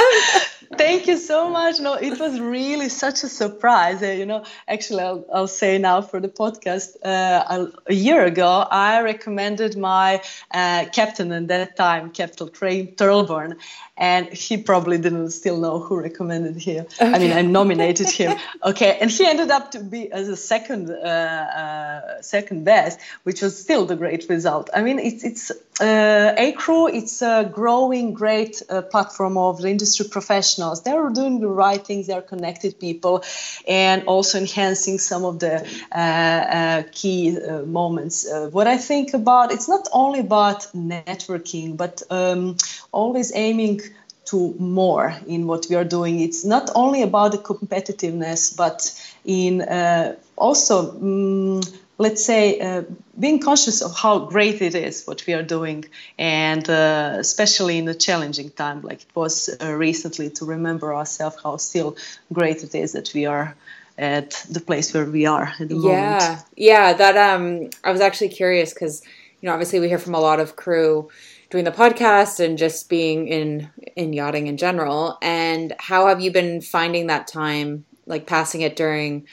Thank 0.76 1.06
you 1.06 1.16
so 1.16 1.48
much. 1.48 1.80
No, 1.80 1.94
it 1.94 2.20
was 2.20 2.38
really 2.38 2.90
such 2.90 3.22
a 3.24 3.28
surprise. 3.28 4.02
Uh, 4.02 4.08
you 4.08 4.26
know, 4.26 4.44
actually, 4.66 5.02
I'll, 5.02 5.24
I'll 5.32 5.48
say 5.48 5.78
now 5.78 6.02
for 6.02 6.20
the 6.20 6.28
podcast. 6.28 6.96
Uh, 7.02 7.68
a 7.86 7.94
year 7.94 8.24
ago, 8.24 8.66
I 8.70 9.00
recommended 9.00 9.76
my 9.78 10.22
uh, 10.50 10.84
captain 10.92 11.32
at 11.32 11.48
that 11.48 11.76
time, 11.76 12.10
Captain 12.10 12.48
Craig 12.50 12.96
Turlburn, 12.96 13.56
and 13.96 14.26
he 14.26 14.58
probably 14.58 14.98
didn't 14.98 15.30
still 15.30 15.58
know 15.58 15.80
who 15.80 16.00
recommended 16.00 16.56
him. 16.56 16.84
Okay. 17.00 17.12
I 17.14 17.18
mean, 17.18 17.32
I 17.32 17.42
nominated 17.42 18.10
him. 18.10 18.36
Okay, 18.64 18.98
and 19.00 19.10
he 19.10 19.24
ended 19.24 19.50
up 19.50 19.70
to 19.70 19.80
be 19.80 20.10
as 20.10 20.28
a 20.28 20.36
second, 20.36 20.90
uh, 20.90 20.94
uh, 20.94 22.22
second 22.22 22.64
best, 22.64 22.98
which 23.22 23.40
was 23.40 23.58
still 23.58 23.86
the 23.86 23.94
great 23.96 24.28
result. 24.28 24.68
I 24.74 24.82
mean, 24.82 24.98
it's 24.98 25.22
it's 25.24 25.50
uh, 25.80 26.34
ACREW. 26.36 26.88
It's 26.92 27.22
a 27.22 27.48
growing 27.50 28.14
great 28.14 28.62
platform 28.90 29.36
of 29.38 29.62
the 29.62 29.68
industry 29.68 30.06
professionals 30.08 30.57
professionals. 30.58 30.82
They're 30.82 31.10
doing 31.10 31.40
the 31.40 31.48
right 31.48 31.84
things. 31.84 32.06
They're 32.06 32.22
connected 32.22 32.78
people, 32.78 33.22
and 33.66 34.04
also 34.06 34.38
enhancing 34.38 34.98
some 34.98 35.24
of 35.24 35.38
the 35.38 35.66
uh, 35.92 35.98
uh, 35.98 36.82
key 36.92 37.38
uh, 37.38 37.62
moments. 37.62 38.26
What 38.50 38.66
I 38.66 38.76
think 38.78 39.14
about 39.14 39.52
it's 39.52 39.68
not 39.68 39.88
only 39.92 40.20
about 40.20 40.66
networking, 40.74 41.76
but 41.76 42.02
um, 42.10 42.56
always 42.92 43.32
aiming 43.34 43.80
to 44.26 44.54
more 44.58 45.14
in 45.26 45.46
what 45.46 45.66
we 45.70 45.76
are 45.76 45.88
doing. 45.88 46.20
It's 46.20 46.44
not 46.44 46.70
only 46.74 47.02
about 47.02 47.32
the 47.32 47.38
competitiveness, 47.38 48.56
but 48.56 48.92
in 49.24 49.62
uh, 49.62 50.16
also. 50.36 50.90
Um, 50.90 51.60
let's 51.98 52.24
say, 52.24 52.60
uh, 52.60 52.82
being 53.18 53.40
conscious 53.40 53.82
of 53.82 53.94
how 53.96 54.20
great 54.20 54.62
it 54.62 54.74
is 54.74 55.04
what 55.04 55.26
we 55.26 55.34
are 55.34 55.42
doing, 55.42 55.84
and 56.18 56.68
uh, 56.70 57.16
especially 57.18 57.78
in 57.78 57.88
a 57.88 57.94
challenging 57.94 58.50
time 58.50 58.82
like 58.82 59.02
it 59.02 59.16
was 59.16 59.50
uh, 59.60 59.72
recently, 59.72 60.30
to 60.30 60.44
remember 60.44 60.94
ourselves 60.94 61.36
how 61.42 61.56
still 61.56 61.96
great 62.32 62.62
it 62.62 62.74
is 62.74 62.92
that 62.92 63.12
we 63.14 63.26
are 63.26 63.54
at 63.98 64.30
the 64.48 64.60
place 64.60 64.94
where 64.94 65.04
we 65.04 65.26
are 65.26 65.52
at 65.58 65.68
the 65.68 65.74
yeah. 65.74 65.80
moment. 65.80 66.22
Yeah, 66.22 66.40
yeah. 66.56 66.92
That 66.92 67.16
um, 67.16 67.70
I 67.82 67.90
was 67.90 68.00
actually 68.00 68.28
curious 68.28 68.72
because 68.72 69.02
you 69.40 69.48
know, 69.48 69.52
obviously 69.52 69.80
we 69.80 69.88
hear 69.88 69.98
from 69.98 70.14
a 70.14 70.20
lot 70.20 70.40
of 70.40 70.56
crew 70.56 71.10
doing 71.50 71.64
the 71.64 71.70
podcast 71.70 72.44
and 72.44 72.58
just 72.58 72.88
being 72.88 73.26
in 73.26 73.70
in 73.96 74.12
yachting 74.12 74.46
in 74.46 74.56
general. 74.56 75.18
And 75.20 75.74
how 75.78 76.06
have 76.06 76.20
you 76.20 76.30
been 76.30 76.60
finding 76.60 77.08
that 77.08 77.26
time, 77.26 77.84
like 78.06 78.26
passing 78.26 78.60
it 78.60 78.76
during 78.76 79.26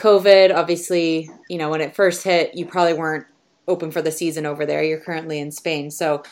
COVID? 0.00 0.54
Obviously, 0.54 1.30
you 1.48 1.58
know, 1.58 1.70
when 1.70 1.80
it 1.80 1.94
first 1.94 2.24
hit, 2.24 2.54
you 2.54 2.66
probably 2.66 2.94
weren't 2.94 3.26
open 3.68 3.90
for 3.90 4.02
the 4.02 4.10
season 4.10 4.46
over 4.46 4.66
there. 4.66 4.82
You're 4.82 5.00
currently 5.00 5.38
in 5.38 5.52
Spain, 5.52 5.90
so 5.90 6.22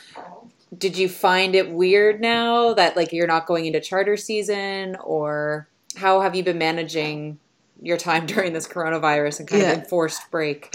did 0.77 0.99
you 0.99 1.09
find 1.09 1.55
it 1.55 1.71
weird 1.71 2.21
now 2.21 2.75
that 2.75 2.97
like 2.97 3.13
you're 3.13 3.27
not 3.27 3.47
going 3.47 3.67
into 3.67 3.81
charter 3.81 4.17
season 4.17 4.97
or 4.97 5.69
how 5.97 6.21
have 6.21 6.35
you 6.35 6.43
been 6.43 6.59
managing 6.59 7.39
your 7.81 7.97
time 7.97 8.27
during 8.33 8.53
this 8.53 8.69
coronavirus 8.69 9.41
and 9.41 9.49
kind 9.49 9.63
yeah. 9.63 9.73
of 9.73 9.79
enforced 9.79 10.31
break 10.31 10.75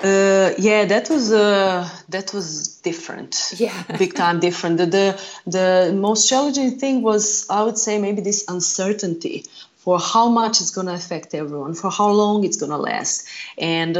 uh, 0.00 0.52
yeah, 0.58 0.84
that 0.84 1.08
was 1.08 1.32
uh, 1.32 1.88
that 2.08 2.34
was 2.34 2.78
different. 2.78 3.52
Yeah, 3.56 3.82
big 3.98 4.14
time 4.14 4.40
different. 4.40 4.78
The, 4.78 4.86
the 4.86 5.22
the 5.46 5.92
most 5.94 6.28
challenging 6.28 6.78
thing 6.78 7.02
was, 7.02 7.46
I 7.48 7.62
would 7.62 7.78
say, 7.78 7.98
maybe 7.98 8.20
this 8.20 8.44
uncertainty 8.48 9.44
for 9.86 10.00
how 10.00 10.28
much 10.28 10.60
it's 10.60 10.72
going 10.72 10.88
to 10.88 10.94
affect 10.94 11.32
everyone, 11.32 11.72
for 11.72 11.92
how 11.92 12.10
long 12.10 12.42
it's 12.42 12.56
going 12.56 12.72
to 12.72 12.76
last, 12.76 13.24
and 13.56 13.96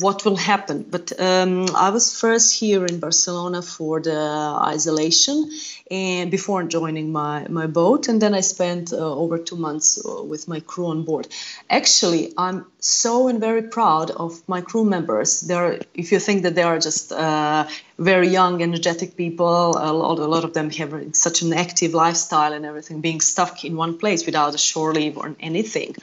what 0.00 0.24
will 0.24 0.34
happen. 0.34 0.82
But 0.82 1.12
um, 1.20 1.66
I 1.76 1.90
was 1.90 2.12
first 2.20 2.58
here 2.58 2.84
in 2.84 2.98
Barcelona 2.98 3.62
for 3.62 4.00
the 4.00 4.18
isolation, 4.74 5.48
and 5.92 6.28
before 6.28 6.64
joining 6.64 7.12
my, 7.12 7.46
my 7.48 7.68
boat, 7.68 8.08
and 8.08 8.20
then 8.20 8.34
I 8.34 8.40
spent 8.40 8.92
uh, 8.92 8.96
over 8.96 9.38
two 9.38 9.54
months 9.54 10.04
uh, 10.04 10.24
with 10.24 10.48
my 10.48 10.58
crew 10.58 10.86
on 10.86 11.04
board. 11.04 11.28
Actually, 11.70 12.32
I'm 12.36 12.66
so 12.80 13.28
and 13.28 13.40
very 13.40 13.62
proud 13.62 14.10
of 14.10 14.46
my 14.48 14.60
crew 14.60 14.84
members. 14.84 15.40
They're, 15.40 15.80
if 15.94 16.12
you 16.12 16.20
think 16.20 16.42
that 16.44 16.54
they 16.54 16.62
are 16.62 16.78
just 16.78 17.12
uh, 17.12 17.66
very 17.98 18.28
young, 18.28 18.62
energetic 18.62 19.16
people. 19.16 19.70
A 19.76 19.92
lot, 19.92 20.18
a 20.18 20.26
lot 20.26 20.44
of 20.44 20.54
them 20.54 20.70
have 20.70 21.16
such 21.16 21.42
an 21.42 21.52
active 21.52 21.94
lifestyle 21.94 22.52
and 22.52 22.64
everything. 22.64 23.00
Being 23.00 23.20
stuck 23.20 23.64
in 23.64 23.76
one 23.76 23.98
place 23.98 24.24
without 24.26 24.54
a 24.54 24.58
shore 24.58 24.94
leave 24.94 25.18
or 25.18 25.34
anything 25.40 25.96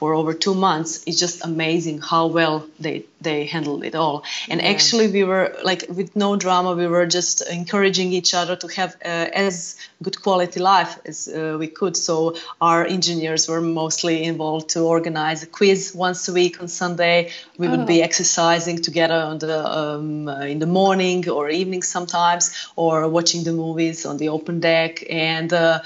for 0.00 0.14
over 0.14 0.32
two 0.32 0.54
months 0.54 1.04
it's 1.06 1.18
just 1.18 1.44
amazing 1.44 2.00
how 2.00 2.26
well 2.26 2.66
they 2.78 3.04
they 3.20 3.46
handled 3.46 3.84
it 3.84 3.94
all 3.94 4.24
and 4.48 4.60
yeah. 4.60 4.68
actually 4.68 5.08
we 5.08 5.24
were 5.24 5.54
like 5.62 5.84
with 5.88 6.14
no 6.16 6.36
drama 6.36 6.74
we 6.74 6.86
were 6.86 7.06
just 7.06 7.42
encouraging 7.48 8.12
each 8.12 8.34
other 8.34 8.56
to 8.56 8.66
have 8.68 8.96
uh, 9.04 9.08
as 9.46 9.76
good 10.02 10.20
quality 10.22 10.60
life 10.60 10.98
as 11.04 11.28
uh, 11.28 11.56
we 11.58 11.66
could 11.66 11.96
so 11.96 12.36
our 12.60 12.84
engineers 12.84 13.48
were 13.48 13.60
mostly 13.60 14.24
involved 14.24 14.70
to 14.70 14.80
organize 14.80 15.42
a 15.42 15.46
quiz 15.46 15.94
once 15.94 16.28
a 16.28 16.32
week 16.32 16.60
on 16.60 16.68
sunday 16.68 17.30
we 17.58 17.66
oh. 17.66 17.70
would 17.70 17.86
be 17.86 18.00
oh. 18.00 18.04
exercising 18.04 18.80
together 18.80 19.14
on 19.14 19.38
the 19.38 19.78
um, 19.78 20.28
uh, 20.28 20.40
in 20.40 20.58
the 20.58 20.66
morning 20.66 21.28
or 21.28 21.50
evening 21.50 21.82
sometimes 21.82 22.70
or 22.76 23.08
watching 23.08 23.44
the 23.44 23.52
movies 23.52 24.06
on 24.06 24.16
the 24.16 24.28
open 24.28 24.60
deck 24.60 25.04
and 25.10 25.52
uh, 25.52 25.80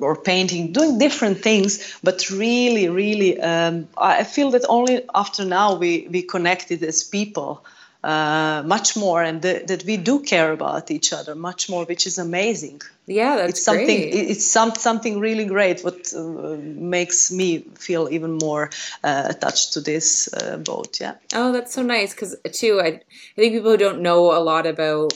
or 0.00 0.16
painting 0.16 0.72
doing 0.72 0.98
different 0.98 1.38
things 1.42 1.98
but 2.02 2.30
really 2.30 2.88
really 2.88 3.40
um, 3.40 3.88
I 3.96 4.24
feel 4.24 4.50
that 4.52 4.64
only 4.68 5.02
after 5.14 5.44
now 5.44 5.74
we, 5.74 6.08
we 6.10 6.22
connected 6.70 6.88
as 6.88 7.02
people 7.02 7.64
uh, 8.02 8.62
much 8.64 8.96
more 8.96 9.22
and 9.22 9.42
th- 9.42 9.66
that 9.66 9.84
we 9.84 9.98
do 9.98 10.20
care 10.20 10.52
about 10.52 10.90
each 10.90 11.12
other 11.12 11.34
much 11.34 11.68
more, 11.68 11.84
which 11.84 12.06
is 12.06 12.18
amazing. 12.18 12.80
Yeah, 13.06 13.36
that's 13.36 13.50
it's 13.50 13.64
something. 13.64 14.10
Great. 14.10 14.30
It's 14.30 14.46
some, 14.46 14.74
something 14.74 15.20
really 15.20 15.44
great. 15.44 15.82
What 15.82 16.12
uh, 16.16 16.56
makes 16.96 17.30
me 17.30 17.58
feel 17.74 18.08
even 18.10 18.38
more 18.38 18.70
uh, 19.04 19.26
attached 19.28 19.74
to 19.74 19.80
this 19.82 20.32
uh, 20.32 20.56
boat. 20.56 20.98
Yeah. 21.00 21.16
Oh, 21.34 21.52
that's 21.52 21.74
so 21.74 21.82
nice. 21.82 22.14
Because 22.14 22.36
too, 22.52 22.80
I, 22.80 22.86
I 22.86 23.36
think 23.36 23.52
people 23.52 23.72
who 23.72 23.76
don't 23.76 24.00
know 24.00 24.32
a 24.32 24.40
lot 24.40 24.66
about, 24.66 25.12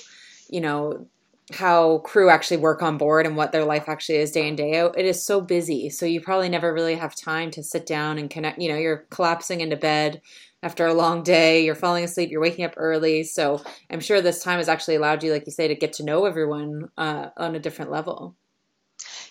you 0.50 0.61
know, 0.61 1.06
how 1.52 1.99
crew 1.99 2.30
actually 2.30 2.56
work 2.56 2.82
on 2.82 2.96
board 2.96 3.26
and 3.26 3.37
what 3.37 3.52
their 3.52 3.64
life 3.64 3.88
actually 3.88 4.16
is 4.16 4.32
day 4.32 4.49
in 4.49 4.56
day 4.56 4.78
out 4.78 4.99
it 4.99 5.04
is 5.04 5.26
so 5.26 5.42
busy 5.42 5.90
so 5.90 6.06
you 6.06 6.18
probably 6.18 6.49
never 6.49 6.73
really 6.73 6.94
have 6.94 7.14
time 7.14 7.50
to 7.50 7.62
sit 7.62 7.84
down 7.84 8.16
and 8.16 8.30
connect 8.30 8.58
you 8.58 8.66
know 8.66 8.78
you're 8.78 9.04
collapsing 9.11 9.61
into 9.61 9.76
bed 9.76 10.23
after 10.64 10.87
a 10.87 10.94
long 10.94 11.23
day 11.23 11.64
you're 11.64 11.76
falling 11.76 12.02
asleep 12.02 12.30
you're 12.30 12.40
waking 12.40 12.64
up 12.64 12.75
early. 12.76 13.23
So 13.23 13.62
i'm 13.90 14.00
sure 14.00 14.21
this 14.21 14.42
time 14.42 14.59
has 14.59 14.68
actually 14.68 14.97
allowed 14.97 15.23
you 15.23 15.33
like 15.33 15.47
you 15.47 15.52
say 15.52 15.68
to 15.68 15.76
get 15.76 15.92
to 15.94 16.04
know 16.04 16.25
everyone 16.25 16.88
uh, 16.99 17.28
on 17.37 17.54
a 17.54 17.61
different 17.61 17.92
level. 17.92 18.37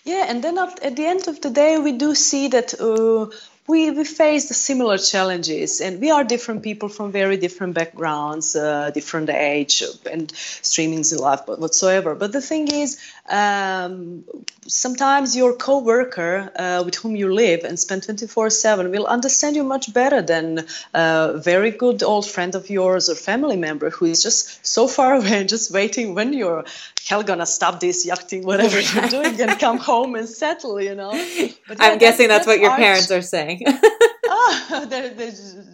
Yeah 0.04 0.24
and 0.28 0.42
then 0.42 0.56
at, 0.58 0.96
the 0.96 1.06
end 1.06 1.28
of 1.28 1.40
the 1.42 1.50
day 1.50 1.78
we 1.78 1.92
do 1.92 2.14
see 2.14 2.48
that 2.48 2.72
uh, 2.80 3.26
we, 3.66 3.90
we 3.90 4.04
faced 4.04 4.52
similar 4.54 4.98
challenges 4.98 5.80
and 5.80 6.00
we 6.00 6.10
are 6.10 6.22
different 6.22 6.62
people 6.62 6.88
from 6.90 7.10
very 7.10 7.38
different 7.38 7.72
backgrounds 7.74 8.54
uh, 8.54 8.90
different 8.90 9.30
age 9.30 9.82
and 10.10 10.28
streamings 10.28 11.12
in 11.12 11.18
life 11.18 11.40
but 11.46 11.58
whatsoever. 11.58 12.14
But 12.14 12.32
the 12.32 12.42
thing 12.42 12.68
is 12.68 13.00
um, 13.28 14.24
sometimes 14.66 15.34
your 15.34 15.54
co-worker 15.54 16.52
uh, 16.56 16.82
with 16.84 16.96
whom 16.96 17.16
you 17.16 17.32
live 17.32 17.64
and 17.64 17.78
spend 17.78 18.02
24-7 18.02 18.90
will 18.90 19.06
understand 19.06 19.56
you 19.56 19.64
much 19.64 19.92
better 19.94 20.20
than 20.20 20.66
a 20.92 21.38
very 21.38 21.70
good 21.70 22.02
old 22.02 22.26
friend 22.26 22.54
of 22.54 22.68
yours 22.68 23.08
or 23.08 23.14
family 23.14 23.56
member 23.56 23.88
who 23.88 24.04
is 24.04 24.22
just 24.22 24.64
so 24.66 24.86
far 24.86 25.14
away 25.18 25.40
and 25.40 25.48
just 25.48 25.70
waiting 25.70 26.14
when 26.14 26.34
you're 26.34 26.64
hell 27.06 27.22
gonna 27.22 27.46
stop 27.46 27.80
this 27.80 28.06
yachting 28.06 28.44
whatever 28.44 28.80
you're 28.80 29.08
doing 29.08 29.38
and 29.40 29.58
come 29.58 29.78
home 29.78 30.14
and 30.14 30.28
settle 30.28 30.80
you 30.80 30.94
know? 30.94 31.12
But 31.68 31.78
i'm 31.80 31.98
guessing 31.98 32.28
that's, 32.28 32.46
that's, 32.46 32.46
what 32.46 32.60
your 32.60 32.74
parents 32.76 33.10
are 33.10 33.22
saying 33.22 33.53
oh, 34.28 34.86
they, 34.88 35.08
they 35.10 35.30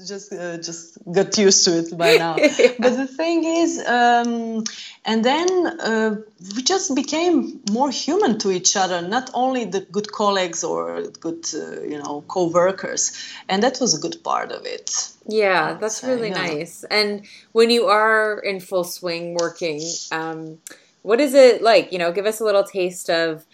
just 0.06 0.32
uh, 0.32 0.58
just 0.58 0.98
got 1.10 1.36
used 1.38 1.64
to 1.64 1.78
it 1.78 1.96
by 1.96 2.16
now. 2.16 2.36
yeah. 2.38 2.72
But 2.78 2.96
the 2.96 3.06
thing 3.06 3.44
is, 3.44 3.78
um, 3.86 4.64
and 5.04 5.24
then 5.24 5.66
uh, 5.80 6.16
we 6.54 6.62
just 6.62 6.94
became 6.94 7.60
more 7.70 7.90
human 7.90 8.38
to 8.38 8.50
each 8.50 8.76
other. 8.76 9.02
Not 9.02 9.30
only 9.34 9.64
the 9.64 9.80
good 9.80 10.10
colleagues 10.12 10.64
or 10.64 11.02
good, 11.20 11.46
uh, 11.54 11.80
you 11.82 11.98
know, 11.98 12.24
co-workers, 12.28 13.12
and 13.48 13.62
that 13.62 13.78
was 13.80 13.96
a 13.96 14.00
good 14.00 14.22
part 14.22 14.52
of 14.52 14.66
it. 14.66 14.90
Yeah, 15.26 15.74
that's 15.74 16.02
really 16.02 16.30
nice. 16.30 16.84
And 16.84 17.26
when 17.52 17.70
you 17.70 17.86
are 17.86 18.38
in 18.38 18.60
full 18.60 18.84
swing 18.84 19.34
working, 19.34 19.80
um, 20.12 20.58
what 21.02 21.20
is 21.20 21.34
it 21.34 21.62
like? 21.62 21.92
You 21.92 21.98
know, 21.98 22.12
give 22.12 22.26
us 22.26 22.40
a 22.40 22.44
little 22.44 22.64
taste 22.64 23.08
of 23.10 23.46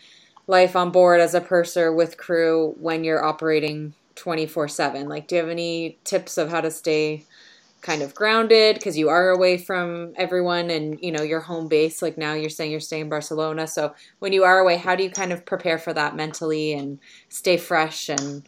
life 0.47 0.77
on 0.77 0.91
board 0.91 1.21
as 1.21 1.35
a 1.35 1.41
purser 1.41 1.93
with 1.93 2.17
crew 2.17 2.75
when 2.79 3.05
you're 3.05 3.25
operating 3.25 3.95
24 4.17 4.69
7 4.69 5.09
like 5.09 5.29
do 5.29 5.37
you 5.37 5.41
have 5.41 5.51
any 5.51 5.99
tips 6.05 6.37
of 6.37 6.51
how 6.51 6.61
to 6.61 6.71
stay 6.71 7.25
kind 7.87 8.03
of 8.03 8.15
grounded? 8.15 8.75
Because 8.75 8.99
you 8.99 9.09
are 9.09 9.31
away 9.31 9.57
from 9.57 10.13
everyone 10.17 10.71
and 10.71 10.99
you 11.01 11.13
know 11.13 11.23
your 11.23 11.41
home 11.41 11.69
base. 11.69 12.03
Like 12.03 12.19
now 12.19 12.35
you're 12.35 12.51
saying 12.51 12.71
you're 12.73 12.81
staying 12.81 13.03
in 13.03 13.09
barcelona. 13.09 13.67
So 13.69 13.95
when 14.19 14.33
you 14.33 14.45
are 14.45 14.59
away 14.59 14.77
how 14.77 14.97
do 14.97 15.05
you 15.05 15.11
kind 15.11 15.33
of 15.33 15.47
prepare 15.47 15.79
for 15.79 15.93
that 15.93 16.17
mentally 16.17 16.73
and 16.73 16.99
stay 17.29 17.57
fresh 17.57 18.09
and 18.09 18.47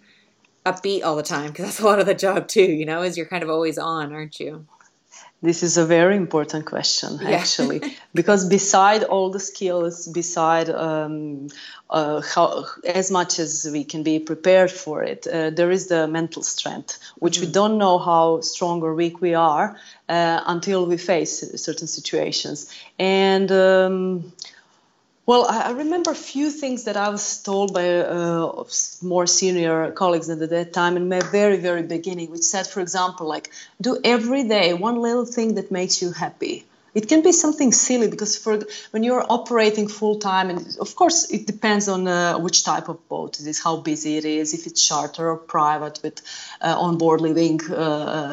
upbeat 0.66 1.04
all 1.04 1.16
the 1.16 1.22
time? 1.22 1.48
Because 1.48 1.66
that's 1.66 1.80
a 1.80 1.84
lot 1.84 2.00
of 2.00 2.06
the 2.06 2.14
job 2.14 2.48
too 2.48 2.64
you 2.64 2.84
know 2.84 3.02
is 3.02 3.16
you're 3.16 3.26
kind 3.26 3.44
of 3.44 3.50
always 3.50 3.78
on 3.78 4.12
aren't 4.12 4.40
you 4.40 4.66
this 5.40 5.62
is 5.62 5.76
a 5.76 5.86
very 5.86 6.16
important 6.16 6.66
question, 6.66 7.18
yeah. 7.22 7.30
actually, 7.30 7.80
because 8.14 8.48
beside 8.48 9.04
all 9.04 9.30
the 9.30 9.38
skills, 9.38 10.08
beside 10.08 10.68
um, 10.68 11.46
uh, 11.88 12.20
how, 12.20 12.64
as 12.84 13.10
much 13.10 13.38
as 13.38 13.68
we 13.70 13.84
can 13.84 14.02
be 14.02 14.18
prepared 14.18 14.70
for 14.70 15.04
it, 15.04 15.28
uh, 15.28 15.50
there 15.50 15.70
is 15.70 15.86
the 15.86 16.08
mental 16.08 16.42
strength, 16.42 16.98
which 17.16 17.36
mm-hmm. 17.36 17.46
we 17.46 17.52
don't 17.52 17.78
know 17.78 17.98
how 17.98 18.40
strong 18.40 18.82
or 18.82 18.94
weak 18.94 19.20
we 19.20 19.34
are 19.34 19.78
uh, 20.08 20.40
until 20.46 20.86
we 20.86 20.96
face 20.96 21.62
certain 21.62 21.86
situations. 21.86 22.74
And 22.98 23.52
um, 23.52 24.32
well, 25.28 25.44
I 25.46 25.72
remember 25.72 26.10
a 26.12 26.14
few 26.14 26.50
things 26.50 26.84
that 26.84 26.96
I 26.96 27.10
was 27.10 27.42
told 27.42 27.74
by 27.74 27.98
uh, 27.98 28.64
more 29.02 29.26
senior 29.26 29.92
colleagues 29.92 30.30
at 30.30 30.38
that 30.38 30.72
time 30.72 30.96
in 30.96 31.08
my 31.08 31.20
very, 31.20 31.58
very 31.58 31.82
beginning, 31.82 32.30
which 32.30 32.44
said, 32.44 32.66
for 32.66 32.80
example, 32.80 33.26
like, 33.28 33.50
do 33.78 34.00
every 34.02 34.48
day 34.48 34.72
one 34.72 34.96
little 34.96 35.26
thing 35.26 35.56
that 35.56 35.70
makes 35.70 36.00
you 36.00 36.12
happy. 36.12 36.67
It 36.94 37.08
can 37.08 37.22
be 37.22 37.32
something 37.32 37.72
silly 37.72 38.08
because 38.08 38.36
for 38.36 38.58
when 38.90 39.02
you're 39.02 39.24
operating 39.28 39.88
full 39.88 40.18
time, 40.18 40.50
and 40.50 40.76
of 40.80 40.94
course 40.96 41.30
it 41.30 41.46
depends 41.46 41.88
on 41.88 42.08
uh, 42.08 42.38
which 42.38 42.64
type 42.64 42.88
of 42.88 43.08
boat 43.08 43.40
it 43.40 43.46
is, 43.46 43.62
how 43.62 43.76
busy 43.76 44.16
it 44.16 44.24
is, 44.24 44.54
if 44.54 44.66
it's 44.66 44.86
charter 44.86 45.30
or 45.30 45.36
private 45.36 46.00
with 46.02 46.22
uh, 46.60 46.74
on-board 46.78 47.20
living 47.20 47.60
uh, 47.70 47.74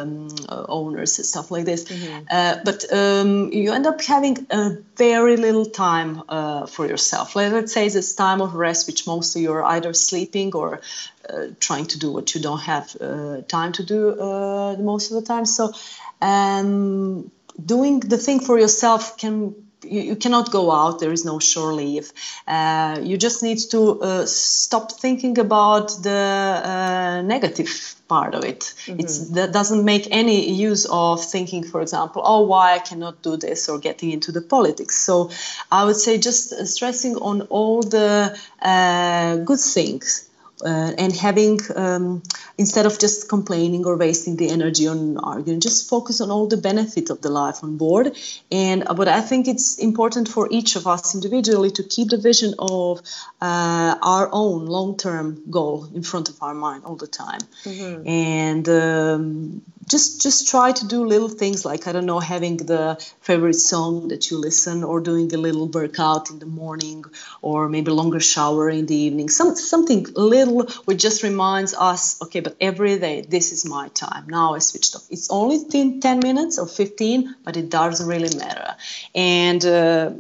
um, 0.01 0.27
owners 0.49 1.17
and 1.19 1.25
stuff 1.25 1.51
like 1.51 1.65
this. 1.65 1.83
Mm-hmm. 1.85 2.25
Uh, 2.31 2.55
but 2.63 2.85
um, 2.93 3.51
you 3.51 3.71
end 3.71 3.85
up 3.87 4.01
having 4.01 4.47
a 4.49 4.77
very 4.95 5.37
little 5.37 5.65
time 5.65 6.23
uh, 6.29 6.65
for 6.65 6.87
yourself. 6.87 7.35
Let's 7.35 7.73
say 7.73 7.85
it's 7.85 8.15
time 8.15 8.41
of 8.41 8.55
rest, 8.55 8.87
which 8.87 9.05
mostly 9.05 9.41
you're 9.41 9.63
either 9.63 9.93
sleeping 9.93 10.55
or 10.55 10.81
uh, 11.29 11.47
trying 11.59 11.87
to 11.87 11.99
do 11.99 12.11
what 12.11 12.33
you 12.35 12.41
don't 12.41 12.61
have 12.61 12.95
uh, 13.01 13.41
time 13.47 13.71
to 13.73 13.83
do 13.83 14.19
uh, 14.19 14.75
most 14.79 15.11
of 15.11 15.19
the 15.19 15.27
time. 15.27 15.45
So, 15.45 15.73
um, 16.21 17.31
doing 17.63 17.99
the 17.99 18.17
thing 18.17 18.39
for 18.39 18.59
yourself 18.59 19.17
can 19.17 19.55
you, 19.83 20.01
you, 20.01 20.15
cannot 20.15 20.51
go 20.51 20.71
out. 20.71 20.99
There 20.99 21.11
is 21.11 21.25
no 21.25 21.39
shore 21.39 21.73
leave. 21.73 22.11
Uh, 22.47 22.99
you 23.03 23.17
just 23.17 23.43
need 23.43 23.59
to 23.71 24.01
uh, 24.01 24.25
stop 24.25 24.91
thinking 24.93 25.37
about 25.37 25.89
the 26.01 26.61
uh, 26.63 27.21
negative 27.21 27.95
part 28.07 28.35
of 28.35 28.43
it. 28.43 28.59
Mm-hmm. 28.59 28.99
it's 28.99 29.29
that 29.29 29.51
doesn't 29.51 29.83
make 29.83 30.07
any 30.11 30.51
use 30.51 30.85
of 30.85 31.23
thinking 31.23 31.63
for 31.63 31.81
example 31.81 32.21
oh 32.23 32.41
why 32.41 32.75
i 32.75 32.79
cannot 32.79 33.23
do 33.23 33.35
this 33.35 33.67
or 33.67 33.79
getting 33.79 34.11
into 34.11 34.31
the 34.31 34.41
politics. 34.41 34.95
So 34.97 35.31
i 35.71 35.83
would 35.85 35.95
say 35.95 36.17
just 36.17 36.67
stressing 36.67 37.15
on 37.17 37.41
all 37.43 37.81
the 37.81 38.37
uh, 38.61 39.37
good 39.37 39.59
things 39.59 40.29
uh, 40.63 40.91
and 40.97 41.15
having 41.15 41.59
um, 41.75 42.23
instead 42.57 42.85
of 42.85 42.97
just 42.99 43.27
complaining 43.27 43.85
or 43.85 43.97
wasting 43.97 44.37
the 44.37 44.49
energy 44.49 44.87
on 44.87 45.17
arguing 45.17 45.59
just 45.59 45.89
focus 45.89 46.21
on 46.21 46.31
all 46.31 46.47
the 46.47 46.57
benefits 46.57 47.09
of 47.09 47.21
the 47.21 47.29
life 47.29 47.63
on 47.63 47.77
board 47.77 48.15
and 48.51 48.87
uh, 48.87 48.93
but 48.93 49.07
i 49.07 49.21
think 49.21 49.47
it's 49.47 49.77
important 49.79 50.27
for 50.27 50.47
each 50.51 50.75
of 50.75 50.87
us 50.87 51.13
individually 51.13 51.71
to 51.71 51.83
keep 51.83 52.09
the 52.09 52.17
vision 52.17 52.53
of 52.59 53.01
uh, 53.41 53.95
our 54.01 54.29
own 54.31 54.65
long-term 54.65 55.43
goal 55.49 55.87
in 55.93 56.03
front 56.03 56.29
of 56.29 56.41
our 56.41 56.53
mind 56.53 56.83
all 56.85 56.95
the 56.95 57.07
time 57.07 57.41
mm-hmm. 57.63 58.07
and 58.07 58.69
um, 58.69 59.61
just 59.87 60.21
just 60.21 60.47
try 60.47 60.71
to 60.71 60.87
do 60.87 61.05
little 61.05 61.29
things 61.29 61.63
like 61.65 61.87
I 61.87 61.91
don't 61.91 62.05
know 62.05 62.19
having 62.19 62.57
the 62.57 62.97
favorite 63.21 63.53
song 63.53 64.07
that 64.07 64.31
you 64.31 64.37
listen 64.37 64.83
or 64.83 64.99
doing 64.99 65.33
a 65.33 65.37
little 65.37 65.67
workout 65.67 66.29
in 66.31 66.39
the 66.39 66.45
morning 66.45 67.05
or 67.41 67.69
maybe 67.69 67.91
longer 67.91 68.19
shower 68.19 68.69
in 68.69 68.85
the 68.87 68.95
evening 68.95 69.29
some 69.29 69.55
something 69.55 70.07
little 70.45 70.71
which 70.85 71.01
just 71.01 71.23
reminds 71.23 71.73
us 71.73 72.21
okay 72.21 72.39
but 72.39 72.55
every 72.59 72.97
day 72.99 73.21
this 73.21 73.51
is 73.51 73.65
my 73.65 73.87
time. 73.89 74.27
Now 74.27 74.55
I 74.55 74.59
switched 74.59 74.95
off. 74.95 75.05
It's 75.09 75.29
only 75.29 75.63
10, 75.65 75.99
10 75.99 76.19
minutes 76.19 76.57
or 76.57 76.67
15 76.67 77.35
but 77.43 77.57
it 77.57 77.69
doesn't 77.69 78.07
really 78.07 78.35
matter. 78.37 78.75
And 79.13 79.65
uh, 79.65 80.11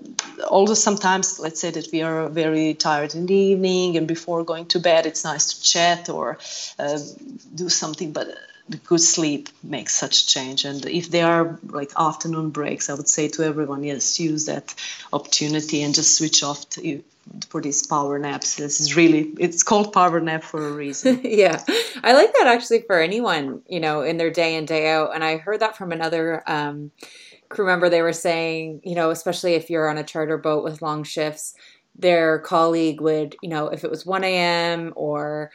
although 0.47 0.73
sometimes 0.73 1.39
let's 1.39 1.59
say 1.59 1.71
that 1.71 1.87
we 1.91 2.01
are 2.01 2.27
very 2.29 2.73
tired 2.73 3.15
in 3.15 3.25
the 3.25 3.35
evening 3.35 3.97
and 3.97 4.07
before 4.07 4.43
going 4.43 4.67
to 4.67 4.79
bed 4.79 5.05
it's 5.05 5.23
nice 5.23 5.53
to 5.53 5.61
chat 5.61 6.09
or 6.09 6.37
uh, 6.79 6.99
do 7.53 7.69
something 7.69 8.11
but 8.11 8.27
good 8.85 9.01
sleep 9.01 9.49
makes 9.63 9.93
such 9.95 10.27
change. 10.27 10.65
And 10.65 10.85
if 10.85 11.09
there 11.09 11.27
are 11.27 11.59
like 11.63 11.91
afternoon 11.97 12.49
breaks 12.49 12.89
i 12.89 12.93
would 12.93 13.07
say 13.07 13.27
to 13.29 13.43
everyone 13.43 13.83
yes 13.83 14.19
use 14.19 14.45
that 14.45 14.73
opportunity 15.13 15.83
and 15.83 15.93
just 15.93 16.17
switch 16.17 16.43
off 16.43 16.67
to, 16.71 17.03
for 17.49 17.59
these 17.59 17.85
power 17.87 18.19
naps 18.19 18.55
this 18.55 18.79
is 18.79 18.95
really 18.95 19.33
it's 19.39 19.63
called 19.63 19.91
power 19.91 20.19
nap 20.19 20.43
for 20.43 20.67
a 20.67 20.71
reason. 20.71 21.21
Yeah. 21.23 21.61
I 22.03 22.13
like 22.13 22.33
that 22.33 22.47
actually 22.47 22.81
for 22.81 22.99
anyone 22.99 23.61
you 23.67 23.79
know 23.79 24.01
in 24.01 24.17
their 24.17 24.29
day 24.29 24.55
in 24.55 24.65
day 24.65 24.89
out. 24.89 25.13
And 25.13 25.23
i 25.23 25.37
heard 25.37 25.59
that 25.61 25.75
from 25.75 25.91
another 25.91 26.43
um, 26.47 26.91
crew 27.49 27.65
member. 27.65 27.89
They 27.89 28.01
were 28.01 28.13
saying 28.13 28.81
you 28.83 28.95
know 28.95 29.09
especially 29.09 29.53
if 29.55 29.69
you're 29.69 29.89
on 29.89 29.97
a 29.97 30.03
charter 30.03 30.37
boat 30.37 30.63
with 30.63 30.81
long 30.81 31.03
shifts 31.03 31.55
their 31.97 32.39
colleague 32.39 33.01
would 33.01 33.35
you 33.41 33.49
know 33.49 33.67
if 33.67 33.83
it 33.83 33.89
was 33.89 34.05
1 34.05 34.23
a.m 34.23 34.93
or 34.95 35.51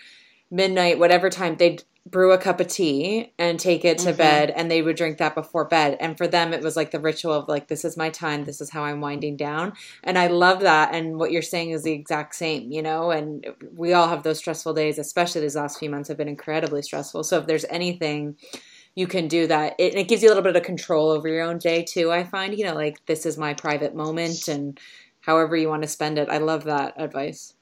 midnight 0.50 0.98
whatever 0.98 1.30
time 1.30 1.56
they'd 1.56 1.84
brew 2.10 2.32
a 2.32 2.38
cup 2.38 2.60
of 2.60 2.66
tea 2.66 3.32
and 3.38 3.60
take 3.60 3.84
it 3.84 3.98
to 3.98 4.08
mm-hmm. 4.08 4.18
bed 4.18 4.50
and 4.50 4.70
they 4.70 4.82
would 4.82 4.96
drink 4.96 5.18
that 5.18 5.34
before 5.34 5.64
bed. 5.64 5.96
And 6.00 6.18
for 6.18 6.26
them 6.26 6.52
it 6.52 6.62
was 6.62 6.76
like 6.76 6.90
the 6.90 7.00
ritual 7.00 7.32
of 7.32 7.48
like 7.48 7.68
this 7.68 7.84
is 7.84 7.96
my 7.96 8.10
time 8.10 8.44
this 8.44 8.60
is 8.60 8.70
how 8.70 8.84
i'm 8.84 9.00
winding 9.00 9.36
down. 9.36 9.72
And 10.02 10.18
i 10.18 10.26
love 10.26 10.60
that. 10.60 10.94
And 10.94 11.18
what 11.18 11.30
you're 11.30 11.42
saying 11.42 11.70
is 11.70 11.82
the 11.82 11.92
exact 11.92 12.34
same 12.34 12.72
you 12.72 12.82
know? 12.82 13.10
And 13.10 13.46
we 13.74 13.92
all 13.92 14.08
have 14.08 14.22
those 14.22 14.38
stressful 14.38 14.74
days 14.74 14.98
especially 14.98 15.40
these 15.40 15.56
last 15.56 15.78
few 15.78 15.90
months 15.90 16.08
have 16.08 16.18
been 16.18 16.28
incredibly 16.28 16.82
stressful. 16.82 17.24
So 17.24 17.38
if 17.38 17.46
there's 17.46 17.64
anything 17.66 18.36
you 18.96 19.06
can 19.06 19.28
do 19.28 19.46
that 19.46 19.76
it, 19.78 19.94
it 19.94 20.08
gives 20.08 20.22
you 20.22 20.28
a 20.28 20.30
little 20.30 20.42
bit 20.42 20.56
of 20.56 20.62
control 20.64 21.10
over 21.10 21.28
your 21.28 21.44
own 21.44 21.58
day 21.58 21.84
too 21.84 22.10
i 22.10 22.24
find. 22.24 22.58
You 22.58 22.64
know 22.64 22.74
like 22.74 23.04
this 23.06 23.24
is 23.24 23.38
my 23.38 23.54
private 23.54 23.94
moment 23.94 24.48
and 24.48 24.78
however 25.20 25.56
you 25.56 25.68
want 25.68 25.82
to 25.82 25.88
spend 25.88 26.18
it. 26.18 26.28
I 26.28 26.38
love 26.38 26.64
that 26.64 26.94
advice 26.96 27.54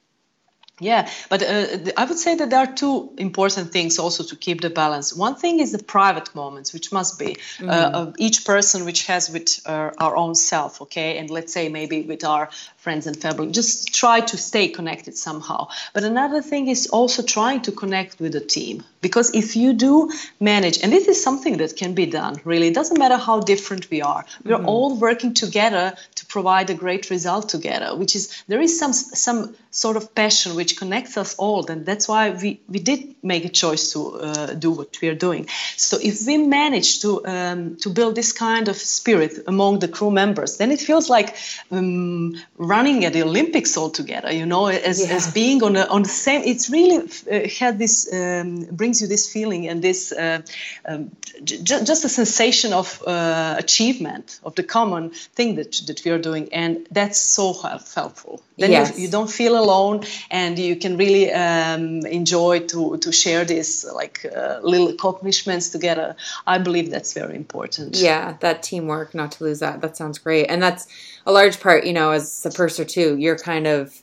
yeah, 0.80 1.10
but 1.28 1.42
uh, 1.42 1.92
I 1.96 2.04
would 2.04 2.18
say 2.18 2.36
that 2.36 2.50
there 2.50 2.60
are 2.60 2.72
two 2.72 3.10
important 3.18 3.72
things 3.72 3.98
also 3.98 4.24
to 4.24 4.36
keep 4.36 4.60
the 4.60 4.70
balance. 4.70 5.14
One 5.14 5.34
thing 5.34 5.60
is 5.60 5.72
the 5.72 5.82
private 5.82 6.34
moments, 6.34 6.72
which 6.72 6.92
must 6.92 7.18
be 7.18 7.32
uh, 7.32 7.62
mm-hmm. 7.62 7.94
uh, 7.94 8.12
each 8.18 8.44
person 8.44 8.84
which 8.84 9.06
has 9.06 9.30
with 9.30 9.60
uh, 9.66 9.90
our 9.98 10.16
own 10.16 10.34
self, 10.34 10.82
okay, 10.82 11.18
and 11.18 11.30
let's 11.30 11.52
say 11.52 11.68
maybe 11.68 12.02
with 12.02 12.24
our 12.24 12.50
friends 12.88 13.06
and 13.06 13.16
family. 13.20 13.50
Just 13.52 13.94
try 13.94 14.20
to 14.20 14.36
stay 14.38 14.68
connected 14.68 15.14
somehow. 15.14 15.68
But 15.92 16.04
another 16.04 16.40
thing 16.40 16.68
is 16.68 16.86
also 16.86 17.22
trying 17.22 17.60
to 17.66 17.72
connect 17.82 18.18
with 18.18 18.32
the 18.32 18.40
team 18.40 18.82
because 19.02 19.34
if 19.34 19.56
you 19.56 19.74
do 19.74 20.10
manage, 20.40 20.82
and 20.82 20.90
this 20.90 21.06
is 21.06 21.22
something 21.22 21.58
that 21.58 21.76
can 21.76 21.92
be 21.94 22.06
done. 22.06 22.34
Really, 22.44 22.68
it 22.68 22.74
doesn't 22.74 22.98
matter 22.98 23.18
how 23.18 23.40
different 23.40 23.90
we 23.90 24.00
are. 24.00 24.24
We're 24.44 24.56
mm-hmm. 24.56 24.74
all 24.74 24.90
working 25.08 25.34
together 25.34 25.86
to 26.14 26.26
provide 26.26 26.70
a 26.70 26.74
great 26.84 27.10
result 27.10 27.48
together. 27.56 27.94
Which 27.94 28.16
is 28.16 28.24
there 28.48 28.62
is 28.66 28.78
some 28.78 28.92
some 28.92 29.54
sort 29.70 29.96
of 29.96 30.14
passion 30.14 30.56
which 30.56 30.76
connects 30.76 31.16
us 31.16 31.34
all 31.36 31.70
and 31.70 31.84
that's 31.84 32.08
why 32.08 32.30
we, 32.30 32.60
we 32.68 32.78
did 32.78 33.00
make 33.22 33.44
a 33.44 33.48
choice 33.48 33.92
to 33.92 34.00
uh, 34.14 34.46
do 34.54 34.70
what 34.70 34.98
we 35.00 35.08
are 35.08 35.14
doing 35.14 35.46
so 35.76 35.98
if 36.02 36.26
we 36.26 36.38
manage 36.38 37.00
to 37.00 37.24
um, 37.26 37.76
to 37.76 37.90
build 37.90 38.14
this 38.14 38.32
kind 38.32 38.68
of 38.68 38.76
spirit 38.76 39.32
among 39.46 39.78
the 39.78 39.88
crew 39.96 40.10
members 40.10 40.56
then 40.56 40.70
it 40.70 40.80
feels 40.80 41.10
like 41.10 41.36
um, 41.70 42.34
running 42.56 42.77
at 42.86 43.12
the 43.12 43.22
olympics 43.22 43.76
all 43.76 43.90
together 43.90 44.32
you 44.32 44.46
know 44.46 44.66
as, 44.66 45.00
yeah. 45.00 45.14
as 45.16 45.32
being 45.32 45.62
on, 45.62 45.76
a, 45.76 45.84
on 45.86 46.02
the 46.02 46.08
same 46.08 46.42
it's 46.44 46.70
really 46.70 46.98
uh, 47.30 47.48
had 47.48 47.78
this 47.78 48.12
um, 48.12 48.64
brings 48.70 49.00
you 49.00 49.06
this 49.06 49.30
feeling 49.32 49.68
and 49.68 49.82
this 49.82 50.12
uh, 50.12 50.40
um, 50.86 51.10
just 51.42 52.04
a 52.04 52.08
sensation 52.08 52.72
of 52.72 53.02
uh, 53.06 53.54
achievement 53.58 54.40
of 54.44 54.54
the 54.54 54.62
common 54.62 55.10
thing 55.10 55.54
that, 55.56 55.72
that 55.86 56.02
we 56.04 56.10
are 56.10 56.18
doing 56.18 56.52
and 56.52 56.86
that's 56.90 57.20
so 57.20 57.52
helpful 57.52 58.42
then 58.58 58.70
yes. 58.70 58.96
you, 58.96 59.04
you 59.04 59.10
don't 59.10 59.30
feel 59.30 59.58
alone 59.58 60.04
and 60.30 60.58
you 60.58 60.76
can 60.76 60.96
really 60.96 61.32
um, 61.32 62.04
enjoy 62.06 62.60
to, 62.60 62.96
to 62.98 63.12
share 63.12 63.44
these 63.44 63.84
like 63.84 64.26
uh, 64.36 64.60
little 64.62 64.88
accomplishments 64.88 65.70
together 65.70 66.16
i 66.46 66.58
believe 66.58 66.90
that's 66.90 67.12
very 67.12 67.36
important 67.36 67.96
yeah 67.96 68.36
that 68.40 68.62
teamwork 68.62 69.14
not 69.14 69.32
to 69.32 69.44
lose 69.44 69.60
that 69.60 69.80
that 69.80 69.96
sounds 69.96 70.18
great 70.18 70.46
and 70.46 70.62
that's 70.62 70.86
a 71.28 71.32
large 71.32 71.60
part 71.60 71.86
you 71.86 71.92
know 71.92 72.10
as 72.10 72.42
the 72.42 72.50
purser 72.50 72.84
too 72.84 73.16
you're 73.18 73.38
kind 73.38 73.68
of 73.68 74.02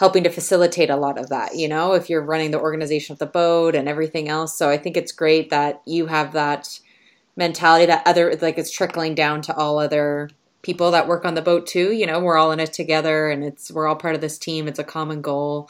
helping 0.00 0.24
to 0.24 0.30
facilitate 0.30 0.90
a 0.90 0.96
lot 0.96 1.18
of 1.18 1.28
that 1.28 1.56
you 1.56 1.68
know 1.68 1.92
if 1.92 2.10
you're 2.10 2.24
running 2.24 2.50
the 2.50 2.60
organization 2.60 3.12
of 3.12 3.20
the 3.20 3.26
boat 3.26 3.76
and 3.76 3.88
everything 3.88 4.28
else 4.28 4.56
so 4.56 4.68
i 4.68 4.76
think 4.76 4.96
it's 4.96 5.12
great 5.12 5.50
that 5.50 5.80
you 5.86 6.06
have 6.06 6.32
that 6.32 6.80
mentality 7.36 7.86
that 7.86 8.04
other 8.06 8.36
like 8.42 8.58
it's 8.58 8.72
trickling 8.72 9.14
down 9.14 9.40
to 9.42 9.54
all 9.56 9.78
other 9.78 10.28
people 10.62 10.92
that 10.92 11.08
work 11.08 11.24
on 11.24 11.34
the 11.34 11.42
boat 11.42 11.66
too. 11.66 11.92
You 11.92 12.06
know, 12.06 12.20
we're 12.20 12.36
all 12.36 12.52
in 12.52 12.60
it 12.60 12.72
together, 12.72 13.28
and 13.30 13.44
it's 13.44 13.70
we're 13.70 13.86
all 13.86 13.96
part 13.96 14.14
of 14.14 14.20
this 14.20 14.38
team. 14.38 14.68
It's 14.68 14.78
a 14.78 14.84
common 14.84 15.20
goal. 15.20 15.68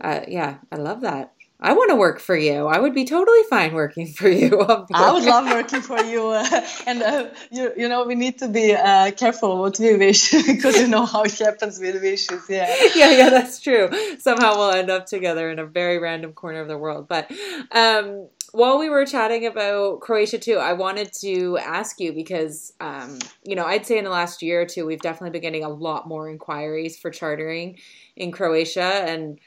Uh, 0.00 0.20
yeah, 0.26 0.56
I 0.72 0.76
love 0.76 1.02
that. 1.02 1.32
I 1.62 1.74
want 1.74 1.90
to 1.90 1.96
work 1.96 2.20
for 2.20 2.36
you. 2.36 2.66
I 2.66 2.78
would 2.78 2.94
be 2.94 3.04
totally 3.04 3.42
fine 3.50 3.74
working 3.74 4.06
for 4.06 4.28
you. 4.28 4.60
I 4.94 5.12
would 5.12 5.24
love 5.24 5.46
working 5.46 5.82
for 5.82 6.00
you. 6.00 6.28
Uh, 6.28 6.66
and 6.86 7.02
uh, 7.02 7.26
you, 7.50 7.72
you 7.76 7.88
know, 7.88 8.04
we 8.04 8.14
need 8.14 8.38
to 8.38 8.48
be 8.48 8.74
uh, 8.74 9.10
careful 9.12 9.58
what 9.60 9.78
we 9.78 9.96
wish 9.96 10.30
because 10.30 10.78
you 10.78 10.88
know 10.88 11.04
how 11.04 11.22
it 11.22 11.38
happens 11.38 11.78
with 11.78 12.00
wishes. 12.00 12.42
Yeah. 12.48 12.74
Yeah, 12.94 13.10
yeah, 13.12 13.30
that's 13.30 13.60
true. 13.60 13.88
Somehow 14.18 14.56
we'll 14.56 14.72
end 14.72 14.90
up 14.90 15.06
together 15.06 15.50
in 15.50 15.58
a 15.58 15.66
very 15.66 15.98
random 15.98 16.32
corner 16.32 16.60
of 16.60 16.68
the 16.68 16.76
world. 16.76 17.08
But 17.08 17.30
um, 17.72 18.28
while 18.52 18.78
we 18.78 18.88
were 18.88 19.06
chatting 19.06 19.46
about 19.46 20.00
Croatia 20.00 20.38
too, 20.38 20.56
I 20.56 20.72
wanted 20.72 21.12
to 21.20 21.56
ask 21.58 22.00
you 22.00 22.12
because, 22.12 22.72
um, 22.80 23.18
you 23.44 23.54
know, 23.54 23.64
I'd 23.64 23.86
say 23.86 23.96
in 23.98 24.04
the 24.04 24.10
last 24.10 24.42
year 24.42 24.62
or 24.62 24.66
two, 24.66 24.86
we've 24.86 25.00
definitely 25.00 25.30
been 25.30 25.42
getting 25.42 25.64
a 25.64 25.68
lot 25.68 26.08
more 26.08 26.28
inquiries 26.28 26.98
for 26.98 27.10
chartering 27.10 27.78
in 28.16 28.32
Croatia. 28.32 28.82
And 28.82 29.38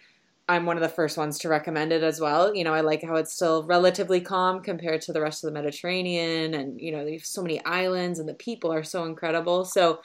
I'm 0.47 0.65
one 0.65 0.75
of 0.75 0.83
the 0.83 0.89
first 0.89 1.17
ones 1.17 1.39
to 1.39 1.49
recommend 1.49 1.93
it 1.93 2.03
as 2.03 2.19
well. 2.19 2.53
You 2.53 2.63
know, 2.63 2.73
I 2.73 2.81
like 2.81 3.01
how 3.01 3.15
it's 3.15 3.33
still 3.33 3.63
relatively 3.63 4.19
calm 4.19 4.61
compared 4.61 5.01
to 5.03 5.13
the 5.13 5.21
rest 5.21 5.43
of 5.43 5.47
the 5.47 5.53
Mediterranean. 5.53 6.53
And, 6.53 6.81
you 6.81 6.91
know, 6.91 7.05
there's 7.05 7.27
so 7.27 7.41
many 7.41 7.63
islands 7.65 8.19
and 8.19 8.27
the 8.27 8.33
people 8.33 8.71
are 8.71 8.83
so 8.83 9.05
incredible. 9.05 9.63
So, 9.63 10.01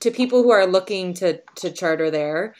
to 0.00 0.10
people 0.10 0.42
who 0.42 0.50
are 0.50 0.66
looking 0.66 1.14
to, 1.14 1.40
to 1.56 1.70
charter 1.70 2.10
there, 2.10 2.54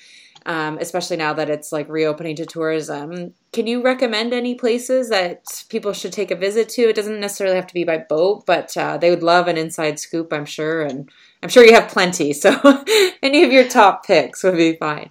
um, 0.47 0.79
especially 0.79 1.17
now 1.17 1.33
that 1.35 1.51
it's 1.51 1.73
like 1.73 1.89
reopening 1.89 2.37
to 2.37 2.47
tourism. 2.47 3.35
Can 3.53 3.67
you 3.67 3.83
recommend 3.83 4.33
any 4.33 4.55
places 4.55 5.09
that 5.09 5.65
people 5.69 5.93
should 5.93 6.13
take 6.13 6.31
a 6.31 6.37
visit 6.37 6.69
to? 6.71 6.83
It 6.83 6.97
doesn't 6.97 7.21
necessarily 7.21 7.57
have 7.57 7.67
to 7.67 7.75
be 7.75 7.85
by 7.85 7.99
boat, 7.99 8.47
but 8.47 8.75
uh, 8.77 8.97
they 8.97 9.11
would 9.11 9.25
love 9.25 9.49
an 9.49 9.59
inside 9.59 9.99
scoop, 9.99 10.33
I'm 10.33 10.45
sure. 10.45 10.83
And 10.83 11.11
I'm 11.43 11.49
sure 11.49 11.65
you 11.65 11.75
have 11.75 11.89
plenty. 11.89 12.33
So 12.33 12.55
any 13.23 13.43
of 13.43 13.53
your 13.53 13.69
top 13.69 14.07
picks 14.07 14.45
would 14.45 14.57
be 14.57 14.77
fine. 14.77 15.11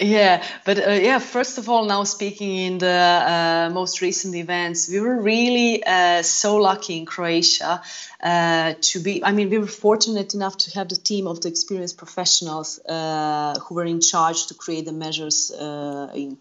Yeah, 0.00 0.42
but 0.64 0.78
uh, 0.78 0.92
yeah, 0.92 1.18
first 1.18 1.58
of 1.58 1.68
all, 1.68 1.84
now 1.84 2.04
speaking 2.04 2.56
in 2.56 2.78
the 2.78 2.86
uh, 2.86 3.70
most 3.72 4.00
recent 4.00 4.34
events, 4.34 4.88
we 4.88 4.98
were 4.98 5.20
really 5.20 5.84
uh, 5.84 6.22
so 6.22 6.56
lucky 6.56 6.96
in 6.96 7.04
Croatia 7.04 7.82
uh, 8.22 8.74
to 8.80 9.00
be. 9.00 9.22
I 9.22 9.32
mean, 9.32 9.50
we 9.50 9.58
were 9.58 9.66
fortunate 9.66 10.32
enough 10.32 10.56
to 10.58 10.70
have 10.78 10.88
the 10.88 10.96
team 10.96 11.26
of 11.26 11.42
the 11.42 11.48
experienced 11.48 11.98
professionals 11.98 12.78
uh, 12.78 13.58
who 13.60 13.74
were 13.74 13.84
in 13.84 14.00
charge 14.00 14.46
to 14.46 14.54
create 14.54 14.86
the 14.86 14.92
measures 14.92 15.50
uh, 15.50 16.10
in 16.14 16.38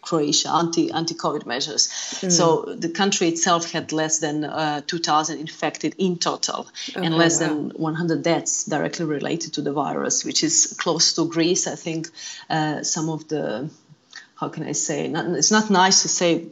Croatia, 0.00 0.50
anti 0.50 0.92
anti 0.92 1.14
COVID 1.14 1.44
measures. 1.44 1.88
Mm. 1.88 2.30
So 2.30 2.74
the 2.78 2.90
country 2.90 3.26
itself 3.26 3.72
had 3.72 3.90
less 3.90 4.20
than 4.20 4.42
2,000 4.86 5.38
infected 5.38 5.96
in 5.98 6.18
total, 6.18 6.68
okay, 6.90 7.04
and 7.04 7.16
less 7.16 7.40
wow. 7.40 7.48
than 7.48 7.70
100 7.70 8.22
deaths 8.22 8.64
directly 8.64 9.06
related 9.06 9.54
to 9.54 9.62
the 9.62 9.72
virus, 9.72 10.24
which 10.24 10.44
is 10.44 10.76
close 10.78 11.14
to 11.14 11.26
Greece, 11.26 11.66
I 11.66 11.74
think 11.74 12.08
some 12.92 13.08
of 13.08 13.26
the 13.28 13.70
how 14.42 14.48
can 14.48 14.64
I 14.64 14.72
say? 14.72 15.08
Not, 15.08 15.26
it's 15.26 15.52
not 15.52 15.70
nice 15.70 16.02
to 16.02 16.08
say 16.08 16.48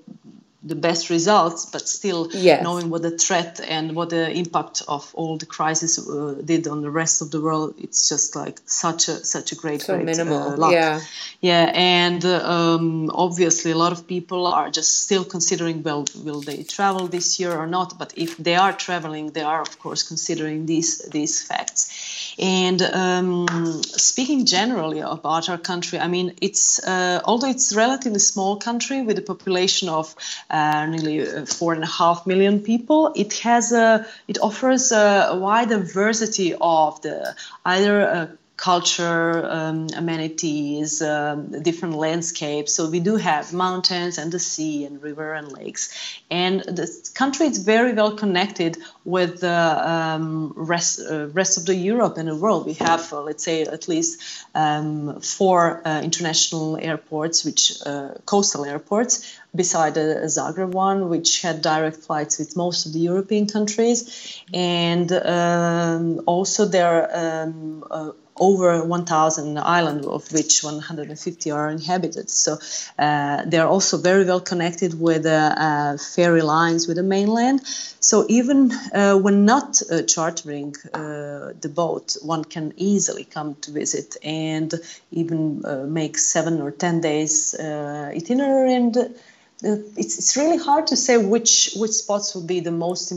the 0.62 0.74
best 0.74 1.08
results, 1.08 1.64
but 1.64 1.88
still 1.88 2.28
yes. 2.32 2.62
knowing 2.62 2.90
what 2.90 3.00
the 3.00 3.16
threat 3.16 3.60
and 3.66 3.96
what 3.96 4.10
the 4.10 4.30
impact 4.30 4.82
of 4.88 5.10
all 5.14 5.38
the 5.38 5.46
crisis 5.46 5.98
uh, 5.98 6.34
did 6.44 6.68
on 6.68 6.82
the 6.82 6.90
rest 6.90 7.22
of 7.22 7.30
the 7.30 7.40
world, 7.40 7.74
it's 7.78 8.08
just 8.08 8.36
like 8.36 8.60
such 8.66 9.08
a 9.08 9.24
such 9.24 9.52
a 9.52 9.54
great, 9.54 9.80
so 9.80 9.94
great 9.94 10.04
minimal, 10.04 10.62
uh, 10.62 10.70
yeah, 10.70 11.00
yeah, 11.40 11.72
and 11.74 12.24
uh, 12.26 12.44
um, 12.44 13.10
obviously 13.14 13.70
a 13.70 13.76
lot 13.76 13.92
of 13.92 14.06
people 14.06 14.46
are 14.46 14.70
just 14.70 14.98
still 14.98 15.24
considering, 15.24 15.82
well, 15.82 16.04
will 16.24 16.42
they 16.42 16.62
travel 16.62 17.06
this 17.08 17.40
year 17.40 17.56
or 17.56 17.66
not? 17.66 17.98
But 17.98 18.12
if 18.16 18.36
they 18.36 18.56
are 18.56 18.74
traveling, 18.74 19.30
they 19.30 19.42
are 19.42 19.62
of 19.62 19.78
course 19.78 20.02
considering 20.02 20.66
these 20.66 20.98
these 21.10 21.42
facts. 21.42 22.34
And 22.38 22.82
um, 22.82 23.82
speaking 23.82 24.44
generally 24.44 25.00
about 25.00 25.48
our 25.48 25.58
country, 25.58 25.98
I 25.98 26.08
mean, 26.08 26.34
it's 26.42 26.84
uh, 26.84 27.22
although 27.24 27.48
it's 27.48 27.72
a 27.72 27.76
relatively 27.76 28.18
small 28.18 28.56
country 28.56 29.00
with 29.00 29.18
a 29.18 29.22
population 29.22 29.88
of 29.88 30.14
uh, 30.50 30.59
nearly 30.86 31.16
uh, 31.20 31.46
four 31.46 31.72
and 31.72 31.82
a 31.82 31.92
half 32.00 32.26
million 32.26 32.60
people, 32.60 33.12
it 33.14 33.32
has 33.40 33.72
a 33.72 34.06
it 34.28 34.38
offers 34.40 34.92
a, 34.92 35.36
wide 35.40 35.68
diversity 35.68 36.54
of 36.60 37.00
the 37.02 37.34
either 37.64 37.96
uh, 38.02 38.26
culture, 38.60 39.46
um, 39.48 39.86
amenities, 39.96 41.00
um, 41.00 41.62
different 41.62 41.94
landscapes. 41.94 42.74
So 42.74 42.90
we 42.90 43.00
do 43.00 43.16
have 43.16 43.54
mountains 43.54 44.18
and 44.18 44.30
the 44.30 44.38
sea 44.38 44.84
and 44.84 45.02
river 45.02 45.32
and 45.32 45.50
lakes. 45.50 45.90
And 46.30 46.60
the 46.60 46.86
country 47.14 47.46
is 47.46 47.56
very 47.56 47.94
well 47.94 48.14
connected 48.16 48.76
with 49.04 49.40
the 49.40 49.90
um, 49.90 50.52
rest, 50.54 51.00
uh, 51.00 51.28
rest 51.28 51.56
of 51.56 51.64
the 51.64 51.74
Europe 51.74 52.18
and 52.18 52.28
the 52.28 52.36
world. 52.36 52.66
We 52.66 52.74
have, 52.74 53.10
uh, 53.12 53.22
let's 53.22 53.42
say, 53.42 53.62
at 53.62 53.88
least 53.88 54.20
um, 54.54 55.20
four 55.20 55.80
uh, 55.86 56.02
international 56.02 56.76
airports, 56.76 57.46
which 57.46 57.72
uh, 57.86 58.10
coastal 58.26 58.66
airports, 58.66 59.39
beside 59.54 59.94
the 59.94 60.22
Zagreb 60.26 60.70
one, 60.70 61.08
which 61.08 61.42
had 61.42 61.62
direct 61.62 61.98
flights 61.98 62.38
with 62.38 62.56
most 62.56 62.86
of 62.86 62.92
the 62.92 63.00
European 63.00 63.46
countries. 63.46 64.42
And 64.54 65.10
um, 65.12 66.22
also 66.26 66.66
there 66.66 67.44
um, 67.44 67.84
uh, 67.90 68.12
over 68.36 68.82
1,000 68.82 69.58
islands, 69.58 70.06
of 70.06 70.32
which 70.32 70.62
150 70.62 71.50
are 71.50 71.68
inhabited. 71.68 72.30
So 72.30 72.58
uh, 72.98 73.44
they 73.44 73.58
are 73.58 73.68
also 73.68 73.98
very 73.98 74.24
well 74.24 74.40
connected 74.40 74.98
with 74.98 75.26
uh, 75.26 75.54
uh, 75.56 75.96
ferry 75.98 76.40
lines 76.40 76.88
with 76.88 76.96
the 76.96 77.02
mainland. 77.02 77.60
So 77.66 78.24
even 78.30 78.72
uh, 78.72 79.18
when 79.18 79.44
not 79.44 79.82
chartering 80.06 80.74
the 80.92 81.72
boat, 81.74 82.16
one 82.22 82.44
can 82.44 82.72
easily 82.76 83.24
come 83.24 83.56
to 83.56 83.72
visit 83.72 84.16
and 84.24 84.72
even 85.10 85.62
make 85.92 86.16
seven 86.16 86.62
or 86.62 86.70
ten 86.70 87.02
days 87.02 87.54
itinerary. 87.54 88.74
And 88.74 89.14
it's, 89.62 90.18
it's 90.18 90.36
really 90.36 90.58
hard 90.58 90.88
to 90.88 90.96
say 90.96 91.16
which 91.16 91.72
which 91.76 91.92
spots 91.92 92.34
would 92.34 92.46
be 92.46 92.60
the 92.60 92.72
most 92.72 93.12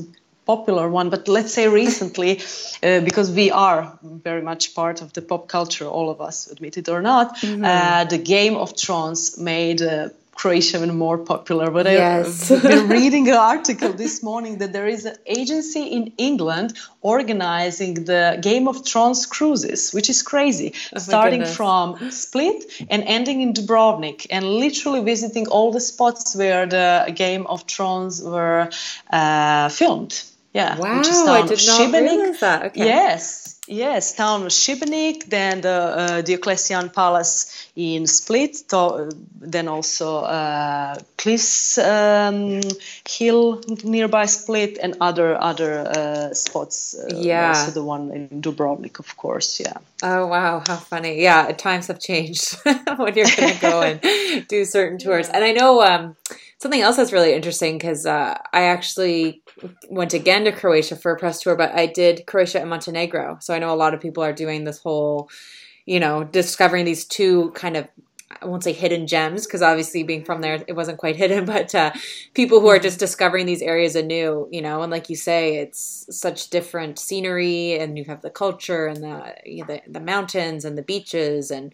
popular 0.46 0.90
one, 0.90 1.10
but 1.10 1.28
let's 1.28 1.54
say 1.54 1.68
recently, 1.68 2.42
uh, 2.84 3.00
because 3.02 3.32
we 3.32 3.52
are 3.52 3.98
very 4.02 4.42
much 4.42 4.76
part 4.76 5.02
of 5.02 5.14
the 5.14 5.22
pop 5.22 5.48
culture, 5.48 5.86
all 5.86 6.10
of 6.10 6.20
us, 6.20 6.52
admit 6.52 6.78
it 6.78 6.90
or 6.90 7.02
not, 7.02 7.38
mm-hmm. 7.38 7.64
uh, 7.64 8.04
the 8.06 8.18
Game 8.18 8.56
of 8.56 8.76
Thrones 8.78 9.38
made 9.38 9.82
uh, 9.82 10.10
Croatia 10.44 10.76
even 10.76 10.98
more 10.98 11.18
popular. 11.18 11.72
But 11.72 11.86
yes. 11.86 12.52
I've 12.52 12.62
been 12.62 12.90
reading 13.00 13.30
an 13.30 13.36
article 13.36 13.94
this 13.94 14.22
morning 14.22 14.58
that 14.58 14.74
there 14.74 14.88
is 14.88 15.06
an 15.06 15.16
agency 15.26 15.84
in 15.98 16.12
England 16.18 16.78
organizing 17.02 17.94
the 17.94 18.38
Game 18.42 18.68
of 18.68 18.86
Thrones 18.86 19.26
cruises, 19.26 19.94
which 19.94 20.10
is 20.10 20.22
crazy, 20.22 20.74
oh 20.94 21.00
starting 21.00 21.46
from 21.46 22.12
Split 22.12 22.60
and 22.90 23.04
ending 23.04 23.40
in 23.40 23.54
Dubrovnik, 23.54 24.28
and 24.30 24.44
literally 24.46 25.02
visiting 25.02 25.48
all 25.48 25.72
the 25.72 25.80
spots 25.80 26.36
where 26.36 26.66
the 26.66 27.14
Game 27.16 27.48
of 27.48 27.64
Thrones 27.64 28.22
were 28.22 28.70
uh, 29.10 29.70
filmed. 29.70 30.24
Yeah. 30.54 30.78
Wow, 30.78 31.00
which 31.00 31.08
is 31.08 31.24
town 31.24 31.30
I 31.30 31.48
did 31.48 31.66
not 31.66 31.80
Šibenik. 31.80 32.18
realize 32.18 32.40
that. 32.42 32.66
Okay. 32.66 32.86
Yes, 32.86 33.60
yes, 33.68 34.14
town 34.14 34.44
of 34.44 34.50
Šibenik, 34.50 35.26
then 35.26 35.62
the 35.62 35.70
uh, 35.70 36.22
Diocletian 36.22 36.92
Palace 36.92 37.70
in 37.76 38.06
Split, 38.06 38.70
to, 38.70 39.10
then 39.42 39.68
also 39.68 40.20
uh, 40.20 40.96
Klis 41.18 41.80
um, 41.80 42.62
Hill 43.10 43.64
nearby 43.84 44.28
Split, 44.28 44.78
and 44.78 44.96
other 45.02 45.36
other 45.42 45.88
uh, 45.88 46.34
spots. 46.36 46.96
Uh, 47.00 47.16
yeah. 47.16 47.48
Also 47.50 47.72
the 47.72 47.84
one 47.84 48.12
in 48.12 48.42
Dubrovnik, 48.42 49.00
of 49.00 49.18
course. 49.18 49.60
Yeah. 49.60 49.74
Oh 50.04 50.28
wow, 50.28 50.62
how 50.68 50.76
funny! 50.76 51.20
Yeah, 51.24 51.52
times 51.54 51.88
have 51.88 52.00
changed 52.00 52.56
when 52.64 53.16
you're 53.16 53.26
going 53.26 53.54
to 53.54 53.60
go 53.60 53.82
and 53.82 54.48
do 54.48 54.66
certain 54.66 55.00
tours, 55.00 55.30
and 55.30 55.44
I 55.44 55.52
know. 55.52 55.82
Um, 55.82 56.16
something 56.64 56.82
else 56.82 56.96
that's 56.96 57.12
really 57.12 57.34
interesting 57.34 57.78
because 57.78 58.06
uh, 58.06 58.38
I 58.54 58.64
actually 58.64 59.44
went 59.90 60.14
again 60.14 60.46
to 60.46 60.52
Croatia 60.54 60.96
for 60.96 61.12
a 61.12 61.20
press 61.20 61.42
tour, 61.42 61.58
but 61.58 61.76
I 61.76 61.86
did 61.86 62.26
Croatia 62.26 62.62
and 62.62 62.70
Montenegro. 62.70 63.38
So 63.42 63.54
I 63.54 63.60
know 63.60 63.74
a 63.74 63.76
lot 63.76 63.94
of 63.94 64.00
people 64.00 64.24
are 64.24 64.32
doing 64.32 64.64
this 64.64 64.80
whole, 64.80 65.30
you 65.86 66.00
know, 66.00 66.24
discovering 66.24 66.86
these 66.86 67.06
two 67.06 67.52
kind 67.52 67.76
of 67.76 67.88
I 68.42 68.46
won't 68.46 68.64
say 68.64 68.74
hidden 68.74 69.06
gems 69.06 69.46
because 69.46 69.62
obviously 69.62 70.02
being 70.02 70.26
from 70.26 70.42
there 70.42 70.64
it 70.68 70.76
wasn't 70.76 70.98
quite 70.98 71.16
hidden, 71.24 71.46
but 71.46 71.76
uh, 71.76 71.92
people 72.34 72.62
who 72.62 72.70
are 72.70 72.80
just 72.80 72.98
discovering 72.98 73.46
these 73.46 73.62
areas 73.62 73.96
anew, 73.96 74.48
you 74.50 74.62
know, 74.62 74.82
and 74.82 74.92
like 74.92 75.10
you 75.10 75.16
say, 75.18 75.58
it's 75.58 76.08
such 76.10 76.50
different 76.50 76.98
scenery, 76.98 77.78
and 77.78 77.98
you 77.98 78.06
have 78.06 78.22
the 78.22 78.30
culture 78.30 78.88
and 78.88 79.04
the 79.04 79.36
you 79.46 79.66
know, 79.66 79.68
the, 79.68 79.82
the 79.88 80.00
mountains 80.00 80.66
and 80.66 80.78
the 80.78 80.82
beaches 80.82 81.52
and 81.52 81.74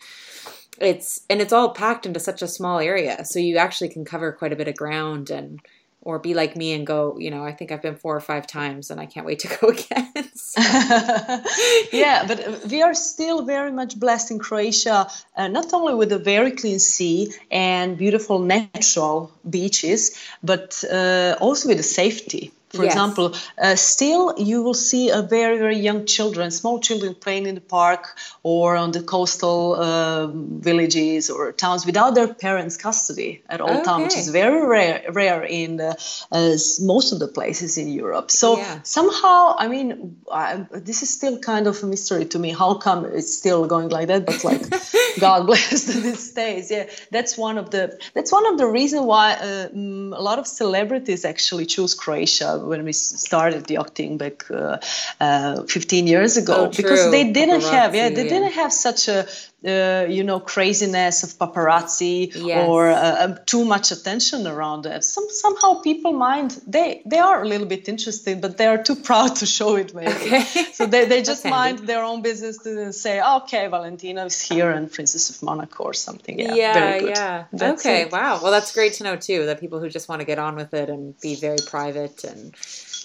it's 0.81 1.21
and 1.29 1.41
it's 1.41 1.53
all 1.53 1.73
packed 1.73 2.05
into 2.05 2.19
such 2.19 2.41
a 2.41 2.47
small 2.47 2.79
area 2.79 3.25
so 3.25 3.39
you 3.39 3.57
actually 3.57 3.89
can 3.89 4.05
cover 4.05 4.31
quite 4.31 4.53
a 4.53 4.55
bit 4.55 4.67
of 4.67 4.75
ground 4.75 5.29
and 5.29 5.59
or 6.01 6.17
be 6.17 6.33
like 6.33 6.55
me 6.55 6.73
and 6.73 6.87
go 6.87 7.17
you 7.19 7.29
know 7.29 7.43
i 7.43 7.51
think 7.51 7.71
i've 7.71 7.81
been 7.81 7.95
four 7.95 8.15
or 8.15 8.21
five 8.21 8.47
times 8.47 8.89
and 8.89 8.99
i 8.99 9.05
can't 9.05 9.25
wait 9.25 9.39
to 9.39 9.47
go 9.59 9.67
again 9.77 10.11
yeah 11.91 12.25
but 12.25 12.65
we 12.69 12.81
are 12.81 12.93
still 12.93 13.43
very 13.43 13.71
much 13.71 13.99
blessed 13.99 14.31
in 14.31 14.39
croatia 14.39 15.07
uh, 15.35 15.47
not 15.47 15.73
only 15.73 15.93
with 15.93 16.11
a 16.11 16.19
very 16.19 16.51
clean 16.51 16.79
sea 16.79 17.31
and 17.51 17.97
beautiful 17.97 18.39
natural 18.39 19.31
beaches 19.49 20.17
but 20.41 20.83
uh, 20.91 21.35
also 21.39 21.67
with 21.67 21.77
the 21.77 21.83
safety 21.83 22.51
for 22.69 22.83
yes. 22.83 22.93
example, 22.93 23.35
uh, 23.57 23.75
still 23.75 24.33
you 24.37 24.61
will 24.61 24.73
see 24.73 25.09
a 25.09 25.21
very 25.21 25.57
very 25.57 25.77
young 25.77 26.05
children, 26.05 26.51
small 26.51 26.79
children 26.79 27.15
playing 27.15 27.47
in 27.47 27.55
the 27.55 27.61
park 27.61 28.15
or 28.43 28.75
on 28.75 28.91
the 28.91 29.01
coastal 29.01 29.75
uh, 29.75 30.27
villages 30.27 31.29
or 31.29 31.51
towns 31.51 31.85
without 31.85 32.13
their 32.15 32.31
parents' 32.33 32.77
custody 32.77 33.41
at 33.49 33.59
all 33.61 33.69
okay. 33.69 33.83
times, 33.83 34.03
which 34.03 34.17
is 34.17 34.29
very 34.29 34.65
rare 34.65 35.03
rare 35.09 35.43
in 35.43 35.77
the, 35.77 35.91
uh, 36.31 36.55
most 36.85 37.11
of 37.11 37.19
the 37.19 37.27
places 37.27 37.77
in 37.77 37.87
Europe. 37.87 38.29
So 38.29 38.57
yeah. 38.57 38.79
somehow, 38.83 39.55
I 39.57 39.67
mean, 39.67 40.17
I, 40.31 40.65
this 40.71 41.01
is 41.01 41.09
still 41.09 41.39
kind 41.39 41.65
of 41.65 41.81
a 41.83 41.87
mystery 41.87 42.25
to 42.25 42.39
me. 42.39 42.51
How 42.51 42.75
come 42.75 43.05
it's 43.05 43.33
still 43.33 43.65
going 43.65 43.89
like 43.89 44.07
that? 44.07 44.25
But 44.25 44.43
like, 44.43 44.61
God 45.19 45.47
bless 45.47 45.83
these 46.03 46.31
days. 46.31 46.69
Yeah, 46.69 46.85
that's 47.11 47.37
one 47.37 47.57
of 47.57 47.71
the 47.71 47.99
that's 48.13 48.31
one 48.31 48.45
of 48.45 48.57
the 48.57 48.67
reasons 48.67 49.05
why 49.05 49.33
uh, 49.33 49.69
mm, 49.69 50.15
a 50.15 50.21
lot 50.21 50.37
of 50.37 50.45
celebrities 50.47 51.25
actually 51.25 51.65
choose 51.65 51.95
Croatia 51.95 52.58
when 52.67 52.83
we 52.83 52.93
started 52.93 53.69
yachting 53.69 54.17
back 54.17 54.49
uh, 54.51 54.77
uh, 55.19 55.63
15 55.63 56.07
years 56.07 56.37
ago 56.37 56.55
oh, 56.55 56.69
because 56.69 57.11
they 57.11 57.31
didn't 57.31 57.61
paparazzi, 57.61 57.71
have 57.71 57.95
yeah 57.95 58.09
they 58.09 58.23
yeah. 58.23 58.29
didn't 58.29 58.51
have 58.53 58.73
such 58.73 59.07
a 59.07 59.27
uh, 59.65 60.05
you 60.07 60.23
know 60.23 60.39
craziness 60.39 61.23
of 61.23 61.31
paparazzi 61.37 62.31
yes. 62.33 62.67
or 62.67 62.89
uh, 62.89 63.25
um, 63.25 63.37
too 63.45 63.65
much 63.65 63.91
attention 63.91 64.47
around 64.47 64.85
it. 64.85 65.03
Some 65.03 65.27
somehow 65.29 65.81
people 65.81 66.13
mind 66.13 66.61
they 66.65 67.01
they 67.05 67.19
are 67.19 67.41
a 67.41 67.47
little 67.47 67.67
bit 67.67 67.89
interested, 67.89 68.39
but 68.39 68.57
they 68.57 68.67
are 68.67 68.81
too 68.81 68.95
proud 68.95 69.35
to 69.37 69.45
show 69.45 69.75
it. 69.75 69.93
Maybe 69.93 70.11
okay. 70.11 70.43
so 70.73 70.85
they, 70.85 71.05
they 71.05 71.21
just 71.21 71.43
mind 71.43 71.79
their 71.79 72.03
own 72.03 72.21
business 72.21 72.57
to 72.59 72.93
say, 72.93 73.21
okay, 73.21 73.67
Valentina 73.67 74.25
is 74.25 74.41
here 74.41 74.71
and 74.71 74.91
Princess 74.91 75.29
of 75.29 75.43
Monaco 75.43 75.83
or 75.83 75.93
something. 75.93 76.39
Yeah, 76.39 76.53
yeah, 76.53 76.95
yeah. 76.95 77.43
That's 77.51 77.85
okay, 77.85 78.03
it. 78.03 78.11
wow. 78.11 78.39
Well, 78.41 78.51
that's 78.51 78.73
great 78.73 78.93
to 78.93 79.03
know 79.03 79.17
too. 79.17 79.45
That 79.45 79.59
people 79.59 79.79
who 79.79 79.89
just 79.89 80.07
want 80.07 80.21
to 80.21 80.25
get 80.25 80.39
on 80.39 80.55
with 80.55 80.73
it 80.73 80.89
and 80.89 81.19
be 81.19 81.35
very 81.35 81.59
private 81.67 82.23
and 82.23 82.55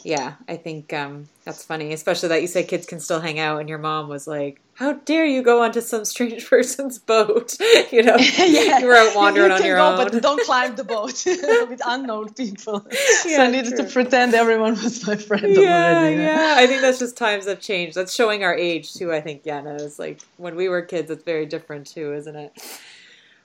yeah, 0.04 0.34
I 0.46 0.56
think 0.56 0.92
um, 0.92 1.28
that's 1.44 1.64
funny, 1.64 1.92
especially 1.94 2.28
that 2.28 2.42
you 2.42 2.46
say 2.46 2.62
kids 2.62 2.86
can 2.86 3.00
still 3.00 3.20
hang 3.20 3.38
out, 3.38 3.58
and 3.60 3.70
your 3.70 3.78
mom 3.78 4.08
was 4.08 4.26
like, 4.26 4.60
"How 4.74 4.94
dare 4.94 5.24
you 5.24 5.42
go 5.42 5.62
onto 5.62 5.80
some 5.80 6.04
strange 6.04 6.46
person's 6.50 6.98
boat?" 6.98 7.56
you 7.92 8.02
know, 8.02 8.16
yeah. 8.38 8.78
you 8.78 8.87
were 8.87 8.94
out 8.94 9.14
wandering 9.14 9.50
you 9.50 9.56
on 9.56 9.64
your 9.64 9.76
go, 9.76 9.92
own, 9.92 9.96
but 9.96 10.22
don't 10.22 10.42
climb 10.44 10.76
the 10.76 10.84
boat 10.84 11.24
with 11.68 11.80
unknown 11.87 12.32
people. 12.34 12.87
Yeah, 13.26 13.37
so 13.37 13.42
I 13.42 13.50
needed 13.50 13.76
true. 13.76 13.84
to 13.84 13.92
pretend 13.92 14.34
everyone 14.34 14.72
was 14.72 15.06
my 15.06 15.16
friend. 15.16 15.54
Yeah, 15.56 15.98
already. 15.98 16.22
yeah. 16.22 16.54
I 16.58 16.66
think 16.66 16.80
that's 16.80 16.98
just 16.98 17.16
times 17.16 17.46
have 17.46 17.60
changed. 17.60 17.96
That's 17.96 18.14
showing 18.14 18.44
our 18.44 18.54
age 18.54 18.94
too. 18.94 19.12
I 19.12 19.20
think 19.20 19.44
Yana 19.44 19.80
is 19.80 19.98
like 19.98 20.20
when 20.37 20.56
we 20.56 20.68
were 20.68 20.82
kids. 20.82 21.10
It's 21.10 21.24
very 21.24 21.46
different 21.46 21.87
too, 21.87 22.12
isn't 22.14 22.37
it? 22.37 22.52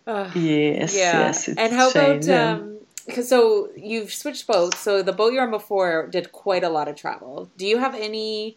Uh, 0.07 0.27
yes. 0.33 0.95
Yeah. 0.95 1.19
Yes, 1.19 1.47
and 1.49 1.71
how 1.71 1.91
about? 1.91 2.27
Um, 2.29 2.79
because 3.09 3.27
so 3.27 3.69
you've 3.75 4.13
switched 4.13 4.47
boats. 4.47 4.79
So 4.79 5.01
the 5.01 5.11
boat 5.11 5.33
you 5.33 5.39
were 5.39 5.45
on 5.45 5.51
before 5.51 6.07
did 6.07 6.31
quite 6.31 6.63
a 6.63 6.69
lot 6.69 6.87
of 6.87 6.95
travel. 6.95 7.49
Do 7.57 7.65
you 7.65 7.79
have 7.79 7.95
any 7.95 8.55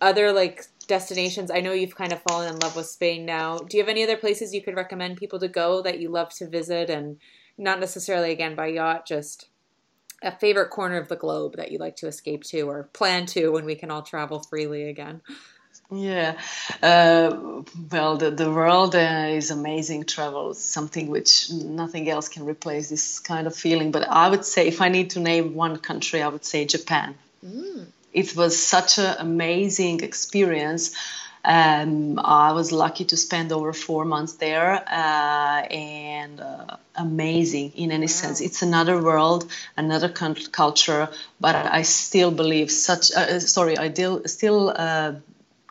other 0.00 0.32
like 0.32 0.64
destinations? 0.90 1.50
I 1.50 1.60
know 1.60 1.72
you've 1.72 1.94
kind 1.94 2.12
of 2.12 2.20
fallen 2.22 2.52
in 2.52 2.58
love 2.58 2.74
with 2.74 2.86
Spain 2.86 3.24
now. 3.24 3.58
Do 3.58 3.76
you 3.76 3.82
have 3.82 3.88
any 3.88 4.02
other 4.02 4.16
places 4.16 4.52
you 4.52 4.60
could 4.60 4.74
recommend 4.74 5.16
people 5.16 5.38
to 5.38 5.48
go 5.48 5.80
that 5.82 6.00
you 6.00 6.10
love 6.10 6.34
to 6.34 6.48
visit 6.48 6.90
and 6.90 7.18
not 7.56 7.78
necessarily 7.78 8.32
again 8.32 8.56
by 8.56 8.66
yacht, 8.66 9.06
just 9.06 9.48
a 10.20 10.36
favorite 10.36 10.70
corner 10.70 10.98
of 10.98 11.08
the 11.08 11.16
globe 11.16 11.56
that 11.56 11.70
you'd 11.70 11.80
like 11.80 11.96
to 11.96 12.08
escape 12.08 12.42
to 12.44 12.62
or 12.62 12.90
plan 12.92 13.24
to 13.26 13.50
when 13.50 13.64
we 13.64 13.76
can 13.76 13.90
all 13.90 14.02
travel 14.02 14.40
freely 14.40 14.88
again? 14.88 15.22
Yeah, 15.92 16.38
uh, 16.82 17.62
well, 17.90 18.16
the, 18.16 18.30
the 18.32 18.50
world 18.50 18.94
uh, 18.96 19.26
is 19.30 19.50
amazing. 19.50 20.04
Travel 20.04 20.54
something 20.54 21.08
which 21.08 21.52
nothing 21.52 22.10
else 22.10 22.28
can 22.28 22.44
replace 22.44 22.90
this 22.90 23.20
kind 23.20 23.46
of 23.46 23.54
feeling. 23.54 23.92
But 23.92 24.08
I 24.08 24.28
would 24.28 24.44
say, 24.44 24.66
if 24.66 24.80
I 24.80 24.88
need 24.88 25.10
to 25.10 25.20
name 25.20 25.54
one 25.54 25.76
country, 25.78 26.22
I 26.22 26.28
would 26.28 26.44
say 26.44 26.64
Japan. 26.64 27.16
Mm. 27.44 27.86
It 28.12 28.36
was 28.36 28.58
such 28.58 28.98
an 28.98 29.16
amazing 29.18 30.00
experience. 30.02 30.94
Um, 31.42 32.18
I 32.18 32.52
was 32.52 32.70
lucky 32.70 33.04
to 33.06 33.16
spend 33.16 33.50
over 33.50 33.72
four 33.72 34.04
months 34.04 34.34
there, 34.34 34.84
uh, 34.86 35.62
and 35.70 36.38
uh, 36.38 36.76
amazing 36.96 37.72
in 37.76 37.92
any 37.92 38.02
wow. 38.02 38.08
sense. 38.08 38.40
It's 38.42 38.60
another 38.60 39.02
world, 39.02 39.50
another 39.76 40.10
culture, 40.10 41.08
but 41.40 41.54
I 41.54 41.82
still 41.82 42.30
believe 42.30 42.70
such. 42.70 43.12
Uh, 43.12 43.40
sorry, 43.40 43.78
I 43.78 43.90
still 43.90 44.22
still 44.26 44.74
uh, 44.76 45.12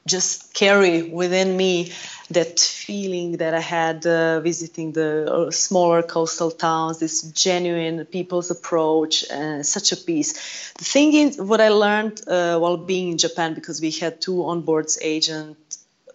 just 0.08 0.54
carry 0.54 1.04
within 1.04 1.56
me 1.56 1.91
that 2.31 2.59
feeling 2.59 3.37
that 3.37 3.53
I 3.53 3.59
had 3.59 4.05
uh, 4.05 4.39
visiting 4.41 4.91
the 4.91 5.31
uh, 5.31 5.51
smaller 5.51 6.03
coastal 6.03 6.51
towns, 6.51 6.99
this 6.99 7.21
genuine 7.21 8.05
people's 8.05 8.51
approach, 8.51 9.29
uh, 9.31 9.63
such 9.63 9.91
a 9.91 9.97
peace. 9.97 10.71
The 10.73 10.85
thing 10.85 11.13
is, 11.13 11.41
what 11.41 11.59
I 11.61 11.69
learned 11.69 12.21
uh, 12.27 12.59
while 12.59 12.77
being 12.77 13.11
in 13.11 13.17
Japan, 13.17 13.53
because 13.55 13.81
we 13.81 13.91
had 13.91 14.21
two 14.21 14.37
onboards 14.37 14.99
agent, 15.01 15.57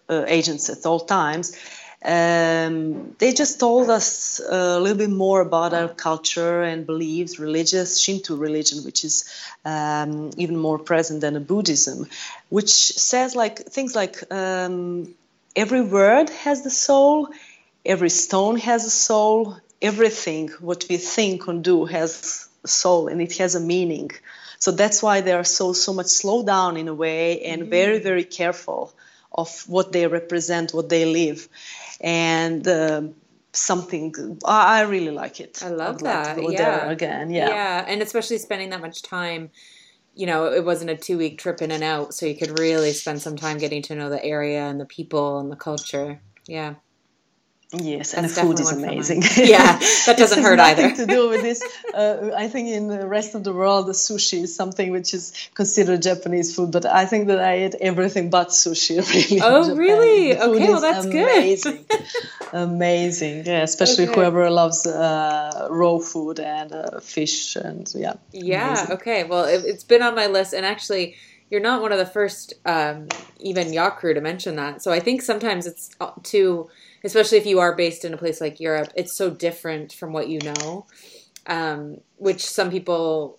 uh, 0.08 0.24
agents 0.28 0.68
at 0.70 0.86
all 0.86 1.00
times, 1.00 1.56
um, 2.04 3.16
they 3.18 3.32
just 3.32 3.58
told 3.58 3.88
us 3.88 4.38
a 4.38 4.78
little 4.78 4.98
bit 4.98 5.10
more 5.10 5.40
about 5.40 5.72
our 5.72 5.88
culture 5.88 6.62
and 6.62 6.84
beliefs, 6.86 7.38
religious 7.38 7.98
Shinto 7.98 8.36
religion, 8.36 8.84
which 8.84 9.04
is 9.04 9.24
um, 9.64 10.30
even 10.36 10.58
more 10.58 10.78
present 10.78 11.22
than 11.22 11.34
a 11.34 11.40
Buddhism, 11.40 12.06
which 12.50 12.70
says 12.70 13.34
like 13.34 13.58
things 13.58 13.96
like 13.96 14.30
um, 14.30 15.14
every 15.56 15.82
word 15.82 16.30
has 16.30 16.62
the 16.62 16.70
soul, 16.70 17.28
every 17.84 18.10
stone 18.10 18.56
has 18.58 18.84
a 18.84 18.90
soul, 18.90 19.56
everything 19.80 20.48
what 20.60 20.86
we 20.88 20.96
think 20.96 21.46
and 21.48 21.62
do 21.62 21.84
has 21.84 22.48
a 22.64 22.68
soul, 22.68 23.08
and 23.08 23.20
it 23.20 23.36
has 23.38 23.54
a 23.54 23.60
meaning. 23.60 24.10
So 24.58 24.70
that's 24.70 25.02
why 25.02 25.20
they 25.20 25.32
are 25.32 25.44
so 25.44 25.72
so 25.72 25.92
much 25.92 26.06
slowed 26.06 26.46
down 26.46 26.76
in 26.76 26.88
a 26.88 26.94
way 26.94 27.42
and 27.42 27.62
mm-hmm. 27.62 27.70
very 27.70 27.98
very 27.98 28.24
careful 28.24 28.92
of 29.32 29.64
what 29.68 29.92
they 29.92 30.06
represent, 30.06 30.72
what 30.72 30.88
they 30.88 31.04
live 31.04 31.48
and 32.00 32.66
uh, 32.68 33.02
something 33.52 34.38
I, 34.44 34.82
really 34.82 35.10
like 35.10 35.40
it. 35.40 35.62
I 35.62 35.70
love 35.70 35.96
I'd 35.96 36.04
that. 36.04 36.38
Like 36.38 36.58
yeah. 36.58 36.90
again. 36.90 37.30
Yeah. 37.30 37.48
Yeah, 37.48 37.84
and 37.86 38.02
especially 38.02 38.38
spending 38.38 38.70
that 38.70 38.80
much 38.80 39.02
time. 39.02 39.50
You 40.14 40.26
know, 40.26 40.52
it 40.52 40.64
wasn't 40.64 40.90
a 40.90 40.96
two 40.96 41.18
week 41.18 41.38
trip 41.38 41.60
in 41.62 41.70
and 41.70 41.82
out, 41.82 42.14
so 42.14 42.26
you 42.26 42.36
could 42.36 42.58
really 42.58 42.92
spend 42.92 43.20
some 43.20 43.36
time 43.36 43.58
getting 43.58 43.82
to 43.82 43.94
know 43.94 44.10
the 44.10 44.24
area 44.24 44.62
and 44.62 44.80
the 44.80 44.86
people 44.86 45.38
and 45.40 45.50
the 45.50 45.56
culture. 45.56 46.20
Yeah. 46.46 46.74
Yes, 47.72 48.14
and 48.14 48.24
the 48.24 48.28
food 48.28 48.60
is 48.60 48.70
amazing. 48.70 49.22
yeah, 49.36 49.78
that 50.06 50.16
doesn't 50.22 50.42
hurt 50.42 50.56
nothing 50.56 50.84
either. 50.86 50.96
to 50.96 51.06
do 51.06 51.28
with 51.28 51.42
this. 51.42 51.62
Uh, 51.92 52.30
I 52.36 52.46
think 52.48 52.68
in 52.68 52.88
the 52.88 53.06
rest 53.06 53.34
of 53.34 53.42
the 53.42 53.52
world, 53.52 53.86
the 53.86 53.92
sushi 53.92 54.42
is 54.42 54.54
something 54.54 54.90
which 54.90 55.12
is 55.12 55.32
considered 55.54 56.02
Japanese 56.02 56.54
food, 56.54 56.70
but 56.70 56.86
I 56.86 57.06
think 57.06 57.26
that 57.28 57.40
I 57.40 57.54
ate 57.64 57.74
everything 57.80 58.30
but 58.30 58.48
sushi. 58.48 58.94
Really. 59.14 59.40
Oh, 59.42 59.76
really? 59.76 60.38
Okay, 60.38 60.68
well 60.68 60.80
that's 60.80 61.06
amazing. 61.06 61.84
good. 61.88 62.04
amazing. 62.52 63.46
Yeah, 63.46 63.62
especially 63.62 64.04
okay. 64.04 64.14
whoever 64.14 64.50
loves 64.50 64.86
uh, 64.86 65.68
raw 65.70 65.98
food 65.98 66.40
and 66.40 66.72
uh, 66.72 67.00
fish 67.00 67.56
and 67.56 67.90
yeah. 67.94 68.14
Yeah. 68.32 68.72
Amazing. 68.72 68.92
Okay. 68.96 69.24
Well, 69.24 69.44
it, 69.44 69.64
it's 69.64 69.84
been 69.84 70.02
on 70.02 70.14
my 70.14 70.26
list, 70.26 70.52
and 70.54 70.64
actually 70.64 71.16
you're 71.50 71.60
not 71.60 71.82
one 71.82 71.92
of 71.92 71.98
the 71.98 72.06
first 72.06 72.54
um, 72.64 73.08
even 73.38 73.74
crew 73.92 74.14
to 74.14 74.20
mention 74.20 74.56
that. 74.56 74.82
So 74.82 74.92
I 74.92 75.00
think 75.00 75.22
sometimes 75.22 75.66
it's 75.66 75.90
uh, 76.00 76.12
too 76.22 76.68
especially 77.04 77.38
if 77.38 77.46
you 77.46 77.60
are 77.60 77.76
based 77.76 78.04
in 78.04 78.14
a 78.14 78.18
place 78.18 78.40
like 78.40 78.58
Europe, 78.58 78.92
it's 78.96 79.16
so 79.16 79.30
different 79.30 79.92
from 79.92 80.12
what 80.12 80.28
you 80.28 80.40
know, 80.40 80.86
um, 81.46 81.98
which 82.16 82.44
some 82.44 82.70
people 82.70 83.38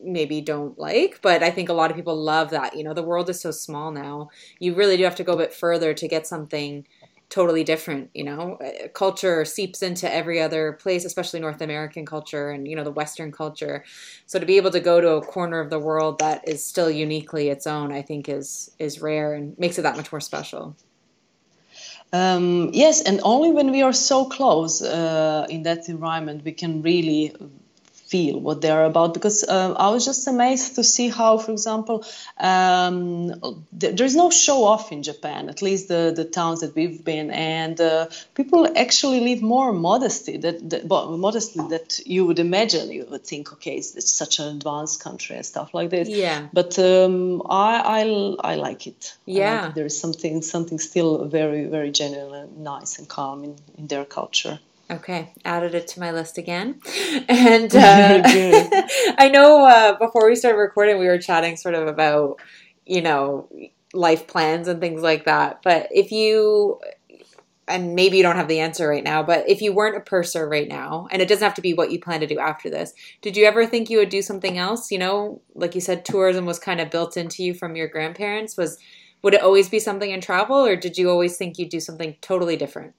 maybe 0.00 0.40
don't 0.40 0.78
like, 0.78 1.20
but 1.22 1.42
I 1.42 1.50
think 1.50 1.68
a 1.68 1.74
lot 1.74 1.90
of 1.90 1.96
people 1.96 2.16
love 2.16 2.50
that. 2.50 2.76
You 2.76 2.84
know, 2.84 2.94
the 2.94 3.02
world 3.02 3.28
is 3.28 3.40
so 3.40 3.50
small 3.50 3.90
now. 3.92 4.30
You 4.58 4.74
really 4.74 4.96
do 4.96 5.04
have 5.04 5.16
to 5.16 5.24
go 5.24 5.34
a 5.34 5.36
bit 5.36 5.52
further 5.52 5.94
to 5.94 6.08
get 6.08 6.26
something 6.26 6.86
totally 7.32 7.64
different 7.64 8.10
you 8.12 8.22
know 8.22 8.56
uh, 8.56 8.88
culture 8.88 9.42
seeps 9.46 9.82
into 9.82 10.12
every 10.12 10.38
other 10.38 10.72
place 10.72 11.02
especially 11.06 11.40
north 11.40 11.62
american 11.62 12.04
culture 12.04 12.50
and 12.50 12.68
you 12.68 12.76
know 12.76 12.84
the 12.84 12.90
western 12.90 13.32
culture 13.32 13.82
so 14.26 14.38
to 14.38 14.44
be 14.44 14.58
able 14.58 14.70
to 14.70 14.80
go 14.80 15.00
to 15.00 15.12
a 15.12 15.22
corner 15.22 15.58
of 15.58 15.70
the 15.70 15.78
world 15.78 16.18
that 16.18 16.46
is 16.46 16.62
still 16.62 16.90
uniquely 16.90 17.48
its 17.48 17.66
own 17.66 17.90
i 17.90 18.02
think 18.02 18.28
is 18.28 18.70
is 18.78 19.00
rare 19.00 19.32
and 19.32 19.58
makes 19.58 19.78
it 19.78 19.82
that 19.82 19.96
much 19.96 20.12
more 20.12 20.20
special 20.20 20.76
um, 22.12 22.70
yes, 22.72 23.02
and 23.02 23.20
only 23.22 23.52
when 23.52 23.70
we 23.70 23.82
are 23.82 23.92
so 23.92 24.26
close 24.26 24.82
uh, 24.82 25.46
in 25.48 25.62
that 25.62 25.88
environment, 25.88 26.44
we 26.44 26.52
can 26.52 26.82
really 26.82 27.34
feel 28.12 28.38
what 28.46 28.60
they're 28.60 28.84
about 28.84 29.14
because 29.14 29.42
uh, 29.42 29.72
I 29.86 29.88
was 29.94 30.04
just 30.04 30.28
amazed 30.28 30.74
to 30.76 30.84
see 30.84 31.08
how, 31.08 31.38
for 31.38 31.52
example, 31.52 32.04
um, 32.38 33.62
th- 33.80 33.96
there's 33.96 34.14
no 34.14 34.28
show 34.30 34.64
off 34.72 34.92
in 34.92 35.02
Japan, 35.02 35.48
at 35.48 35.62
least 35.62 35.88
the, 35.88 36.12
the 36.14 36.26
towns 36.38 36.60
that 36.60 36.74
we've 36.74 37.02
been, 37.02 37.30
and 37.30 37.80
uh, 37.80 38.06
people 38.34 38.60
actually 38.76 39.20
live 39.20 39.40
more 39.40 39.72
modesty 39.72 40.36
that, 40.44 40.56
that 40.70 40.84
well, 40.84 41.16
modestly 41.16 41.66
that 41.68 42.00
you 42.04 42.26
would 42.26 42.38
imagine. 42.38 42.90
You 42.92 43.06
would 43.10 43.26
think, 43.32 43.52
okay, 43.54 43.76
it's, 43.76 43.94
it's, 43.96 44.12
such 44.22 44.38
an 44.40 44.56
advanced 44.56 45.02
country 45.02 45.36
and 45.36 45.46
stuff 45.46 45.72
like 45.72 45.88
this. 45.90 46.08
Yeah. 46.08 46.48
But 46.52 46.78
um, 46.78 47.42
I, 47.48 47.72
I 47.98 48.00
I 48.52 48.54
like 48.56 48.86
it. 48.86 49.16
Yeah. 49.24 49.66
Like 49.66 49.74
there 49.74 49.86
is 49.86 49.98
something 49.98 50.42
something 50.42 50.78
still 50.78 51.24
very 51.38 51.64
very 51.76 51.90
genuine 51.90 52.42
and 52.42 52.58
nice 52.58 52.98
and 52.98 53.08
calm 53.08 53.44
in, 53.44 53.56
in 53.78 53.86
their 53.86 54.04
culture. 54.04 54.58
Okay, 54.92 55.32
added 55.46 55.74
it 55.74 55.88
to 55.88 56.00
my 56.00 56.10
list 56.12 56.38
again. 56.38 56.80
And 57.28 57.74
uh, 57.74 58.22
I 59.18 59.30
know 59.32 59.64
uh, 59.64 59.98
before 59.98 60.26
we 60.26 60.34
started 60.34 60.58
recording, 60.58 60.98
we 60.98 61.06
were 61.06 61.18
chatting 61.18 61.56
sort 61.56 61.74
of 61.74 61.86
about, 61.86 62.40
you 62.86 63.00
know, 63.00 63.48
life 63.94 64.26
plans 64.26 64.68
and 64.68 64.80
things 64.80 65.02
like 65.02 65.24
that. 65.24 65.60
But 65.62 65.88
if 65.90 66.10
you, 66.10 66.80
and 67.68 67.94
maybe 67.94 68.16
you 68.16 68.22
don't 68.22 68.36
have 68.36 68.48
the 68.48 68.60
answer 68.60 68.88
right 68.88 69.04
now, 69.04 69.22
but 69.22 69.48
if 69.48 69.60
you 69.60 69.72
weren't 69.72 69.96
a 69.96 70.00
purser 70.00 70.48
right 70.48 70.68
now, 70.68 71.06
and 71.10 71.22
it 71.22 71.28
doesn't 71.28 71.44
have 71.44 71.54
to 71.54 71.62
be 71.62 71.74
what 71.74 71.90
you 71.90 72.00
plan 72.00 72.20
to 72.20 72.26
do 72.26 72.38
after 72.38 72.70
this, 72.70 72.92
did 73.20 73.36
you 73.36 73.44
ever 73.44 73.66
think 73.66 73.88
you 73.88 73.98
would 73.98 74.08
do 74.08 74.22
something 74.22 74.58
else? 74.58 74.90
You 74.90 74.98
know, 74.98 75.40
like 75.54 75.74
you 75.74 75.80
said, 75.80 76.04
tourism 76.04 76.44
was 76.44 76.58
kind 76.58 76.80
of 76.80 76.90
built 76.90 77.16
into 77.16 77.42
you 77.42 77.54
from 77.54 77.76
your 77.76 77.88
grandparents. 77.88 78.56
Was 78.56 78.78
would 79.22 79.34
it 79.34 79.42
always 79.42 79.68
be 79.68 79.78
something 79.78 80.10
in 80.10 80.20
travel, 80.20 80.56
or 80.56 80.76
did 80.76 80.98
you 80.98 81.08
always 81.08 81.36
think 81.36 81.58
you'd 81.58 81.68
do 81.68 81.80
something 81.80 82.16
totally 82.20 82.56
different? 82.56 82.94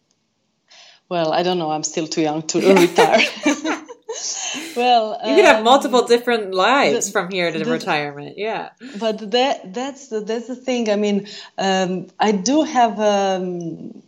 Well, 1.14 1.32
I 1.32 1.44
don't 1.44 1.60
know. 1.60 1.70
I'm 1.70 1.84
still 1.84 2.08
too 2.08 2.22
young 2.22 2.42
to 2.52 2.58
retire. 2.86 3.22
well, 4.76 5.20
you 5.24 5.36
could 5.36 5.46
have 5.46 5.58
um, 5.58 5.64
multiple 5.64 6.08
different 6.08 6.56
lives 6.56 7.06
the, 7.06 7.12
from 7.12 7.30
here 7.30 7.52
to 7.52 7.60
the, 7.60 7.72
retirement. 7.72 8.40
Yeah, 8.40 8.70
but 9.00 9.16
that 9.30 9.74
that's 9.80 10.08
the 10.08 10.22
that's 10.22 10.48
the 10.48 10.56
thing. 10.56 10.90
I 10.90 10.96
mean, 10.96 11.28
um, 11.58 12.08
I 12.20 12.32
do 12.32 12.64
have. 12.64 13.00
Um, 13.00 14.02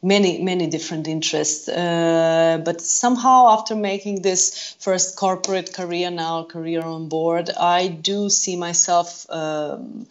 many 0.00 0.40
many 0.50 0.68
different 0.68 1.08
interests 1.08 1.68
uh, 1.68 2.62
but 2.64 2.80
somehow 2.80 3.48
after 3.54 3.74
making 3.74 4.22
this 4.22 4.76
first 4.78 5.16
corporate 5.16 5.74
career 5.74 6.08
now 6.08 6.44
career 6.44 6.82
on 6.82 7.08
board 7.08 7.50
i 7.58 7.88
do 7.88 8.30
see 8.30 8.54
myself 8.54 9.26
um, 9.28 10.06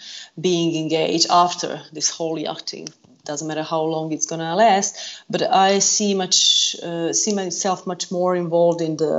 being 0.48 0.76
engaged 0.84 1.28
after 1.30 1.82
this 1.94 2.10
whole 2.10 2.38
yachting 2.38 2.90
doesn't 3.28 3.48
matter 3.48 3.64
how 3.64 3.82
long 3.82 4.12
it's 4.12 4.26
to 4.40 4.56
last 4.56 5.22
but 5.30 5.42
i 5.42 5.80
see 5.80 6.14
much 6.14 6.76
uh, 6.84 7.14
see 7.14 7.34
myself 7.34 7.86
much 7.86 8.12
more 8.12 8.36
involved 8.36 8.82
in 8.82 8.98
the 8.98 9.12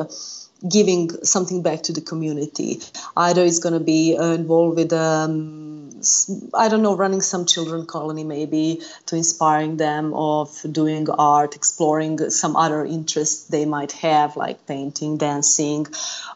giving 0.67 1.11
something 1.25 1.63
back 1.63 1.83
to 1.85 1.93
the 1.93 2.01
community. 2.01 2.81
Either 3.17 3.45
it's 3.45 3.59
to 3.75 3.81
be 3.81 4.17
uh, 4.19 4.33
involved 4.33 4.77
with, 4.77 4.93
um, 4.93 5.91
I 6.55 6.69
don't 6.69 6.83
know, 6.83 6.97
running 6.97 7.21
some 7.21 7.47
children 7.47 7.87
colony 7.87 8.25
maybe 8.25 8.83
to 9.07 9.17
inspiring 9.17 9.77
them 9.77 10.15
of 10.15 10.61
doing 10.71 11.09
art, 11.11 11.55
exploring 11.55 12.31
some 12.31 12.57
other 12.57 12.85
interests 12.85 13.49
they 13.49 13.65
might 13.65 13.93
have, 13.93 14.37
like 14.37 14.67
painting, 14.67 15.17
dancing, 15.17 15.87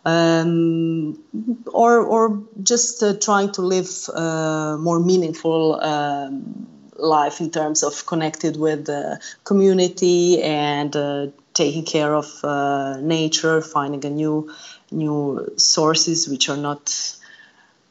um, 0.05 1.19
or 1.67 2.01
or 2.01 2.43
just 2.63 3.03
uh, 3.03 3.15
trying 3.15 3.53
to 3.53 3.63
live 3.63 3.89
uh, 4.13 4.77
more 4.79 5.01
meaningful. 5.01 5.81
Um, 5.81 6.69
life 7.03 7.41
in 7.41 7.51
terms 7.51 7.83
of 7.83 8.07
connected 8.07 8.57
with 8.57 8.87
the 8.87 9.21
community 9.45 10.43
and 10.43 10.95
uh, 10.97 11.27
taking 11.55 11.85
care 11.85 12.15
of 12.15 12.27
uh, 12.45 12.99
nature, 13.01 13.61
finding 13.61 14.05
a 14.05 14.11
new 14.11 14.53
new 14.91 15.53
sources 15.57 16.29
which 16.29 16.49
are 16.49 16.57
not 16.57 17.17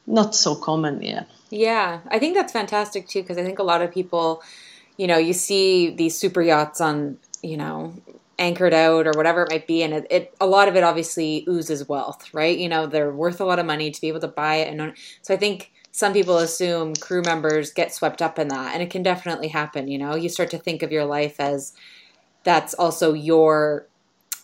not 0.06 0.34
so 0.34 0.54
common. 0.54 1.02
Yeah. 1.02 1.24
Yeah, 1.50 2.00
I 2.10 2.18
think 2.18 2.34
that's 2.34 2.52
fantastic 2.52 3.08
too 3.08 3.22
because 3.22 3.36
I 3.36 3.44
think 3.44 3.58
a 3.58 3.62
lot 3.62 3.82
of 3.82 3.92
people, 3.92 4.42
you 4.96 5.06
know, 5.06 5.18
you 5.18 5.34
see 5.34 5.90
these 5.90 6.16
super 6.16 6.40
yachts 6.40 6.80
on, 6.80 7.18
you 7.42 7.58
know, 7.58 7.94
anchored 8.38 8.72
out 8.72 9.06
or 9.06 9.12
whatever 9.12 9.42
it 9.42 9.50
might 9.50 9.66
be 9.66 9.82
and 9.82 9.92
it, 9.92 10.06
it, 10.10 10.34
a 10.40 10.46
lot 10.46 10.68
of 10.68 10.74
it 10.74 10.82
obviously 10.82 11.44
oozes 11.48 11.86
wealth 11.88 12.32
right 12.32 12.58
you 12.58 12.68
know 12.68 12.86
they're 12.86 13.12
worth 13.12 13.40
a 13.40 13.44
lot 13.44 13.58
of 13.58 13.66
money 13.66 13.90
to 13.90 14.00
be 14.00 14.08
able 14.08 14.18
to 14.20 14.26
buy 14.26 14.56
it 14.56 14.72
and 14.72 14.94
so 15.20 15.34
i 15.34 15.36
think 15.36 15.71
some 15.92 16.12
people 16.12 16.38
assume 16.38 16.94
crew 16.94 17.22
members 17.22 17.72
get 17.72 17.94
swept 17.94 18.20
up 18.20 18.38
in 18.38 18.48
that 18.48 18.74
and 18.74 18.82
it 18.82 18.90
can 18.90 19.02
definitely 19.02 19.48
happen 19.48 19.88
you 19.88 19.98
know? 19.98 20.14
You 20.14 20.28
start 20.28 20.50
to 20.50 20.58
think 20.58 20.82
of 20.82 20.90
your 20.90 21.04
life 21.04 21.38
as 21.38 21.74
that's 22.44 22.74
also 22.74 23.12
your 23.12 23.86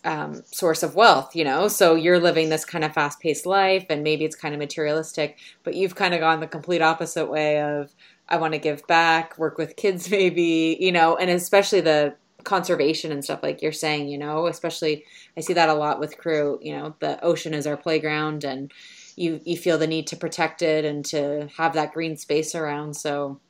um, 0.05 0.43
source 0.47 0.83
of 0.83 0.95
wealth, 0.95 1.35
you 1.35 1.45
know? 1.45 1.69
So 1.69 1.95
you're 1.95 2.21
living 2.21 2.49
this 2.49 2.65
kind 2.65 2.85
of 2.85 2.95
fast 2.95 3.21
paced 3.21 3.47
life 3.47 3.87
and 3.91 4.03
maybe 4.03 4.25
it's 4.25 4.37
kind 4.37 4.55
of 4.55 4.59
materialistic, 4.59 5.39
but 5.65 5.75
you've 5.75 5.95
kind 5.95 6.15
of 6.15 6.21
gone 6.21 6.41
the 6.41 6.47
complete 6.47 6.83
opposite 6.83 7.27
way 7.27 7.61
of, 7.61 7.93
I 8.29 8.37
want 8.37 8.53
to 8.53 8.59
give 8.59 8.87
back, 8.87 9.39
work 9.39 9.59
with 9.59 9.77
kids, 9.77 10.11
maybe, 10.11 10.77
you 10.81 10.93
know, 10.93 11.17
and 11.17 11.31
especially 11.31 11.81
the 11.81 12.15
conservation 12.45 13.13
and 13.13 13.25
stuff 13.25 13.43
like 13.43 13.61
you're 13.61 13.73
saying, 13.73 14.09
you 14.09 14.17
know, 14.17 14.47
especially 14.47 15.05
I 15.37 15.41
see 15.41 15.55
that 15.55 15.69
a 15.69 15.75
lot 15.75 16.01
with 16.01 16.19
crew, 16.19 16.59
you 16.63 16.77
know, 16.77 16.95
the 17.01 17.23
ocean 17.23 17.53
is 17.53 17.67
our 17.67 17.77
playground 17.77 18.45
and 18.45 18.73
you, 19.19 19.41
you 19.45 19.57
feel 19.57 19.79
the 19.79 19.87
need 19.87 20.07
to 20.09 20.17
protect 20.17 20.63
it 20.63 20.85
and 20.85 21.05
to 21.07 21.49
have 21.57 21.75
that 21.75 21.93
green 21.93 22.17
space 22.17 22.55
around. 22.55 22.95
So 22.95 23.41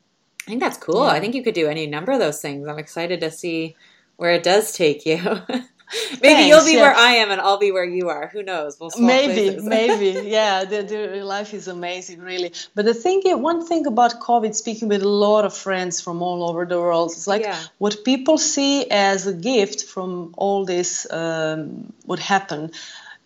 I 0.47 0.51
think 0.51 0.61
that's 0.61 0.79
cool. 0.79 1.05
Yeah. 1.05 1.13
I 1.13 1.21
think 1.21 1.35
you 1.35 1.43
could 1.43 1.55
do 1.55 1.69
any 1.69 1.87
number 1.87 2.13
of 2.13 2.19
those 2.19 2.41
things. 2.41 2.67
I'm 2.67 2.79
excited 2.79 3.21
to 3.21 3.31
see 3.31 3.77
where 4.17 4.33
it 4.33 4.43
does 4.43 4.73
take 4.73 5.05
you. 5.05 5.17
maybe 5.19 6.19
Thanks, 6.21 6.49
you'll 6.49 6.65
be 6.65 6.73
yeah. 6.73 6.83
where 6.83 6.95
I 6.95 7.13
am 7.13 7.31
and 7.31 7.41
I'll 7.41 7.59
be 7.59 7.71
where 7.71 7.85
you 7.85 8.09
are. 8.09 8.29
Who 8.29 8.43
knows? 8.43 8.79
We'll 8.81 8.91
maybe, 8.99 9.61
maybe. 9.63 10.27
Yeah, 10.27 10.65
the, 10.65 10.83
the 10.83 11.23
life 11.23 11.53
is 11.53 11.69
amazing, 11.69 12.21
really. 12.21 12.53
But 12.75 12.87
the 12.87 12.95
thing, 12.95 13.23
one 13.43 13.67
thing 13.67 13.87
about 13.87 14.21
COVID, 14.21 14.55
speaking 14.55 14.89
with 14.89 15.03
a 15.03 15.09
lot 15.09 15.45
of 15.45 15.55
friends 15.55 16.01
from 16.01 16.23
all 16.23 16.49
over 16.49 16.65
the 16.65 16.81
world, 16.81 17.13
it's 17.13 17.27
like 17.27 17.43
yeah. 17.43 17.63
what 17.77 18.05
people 18.05 18.39
see 18.39 18.91
as 18.91 19.27
a 19.27 19.35
gift 19.35 19.85
from 19.85 20.35
all 20.39 20.65
this, 20.65 21.07
um, 21.11 21.93
what 22.07 22.19
happened 22.19 22.75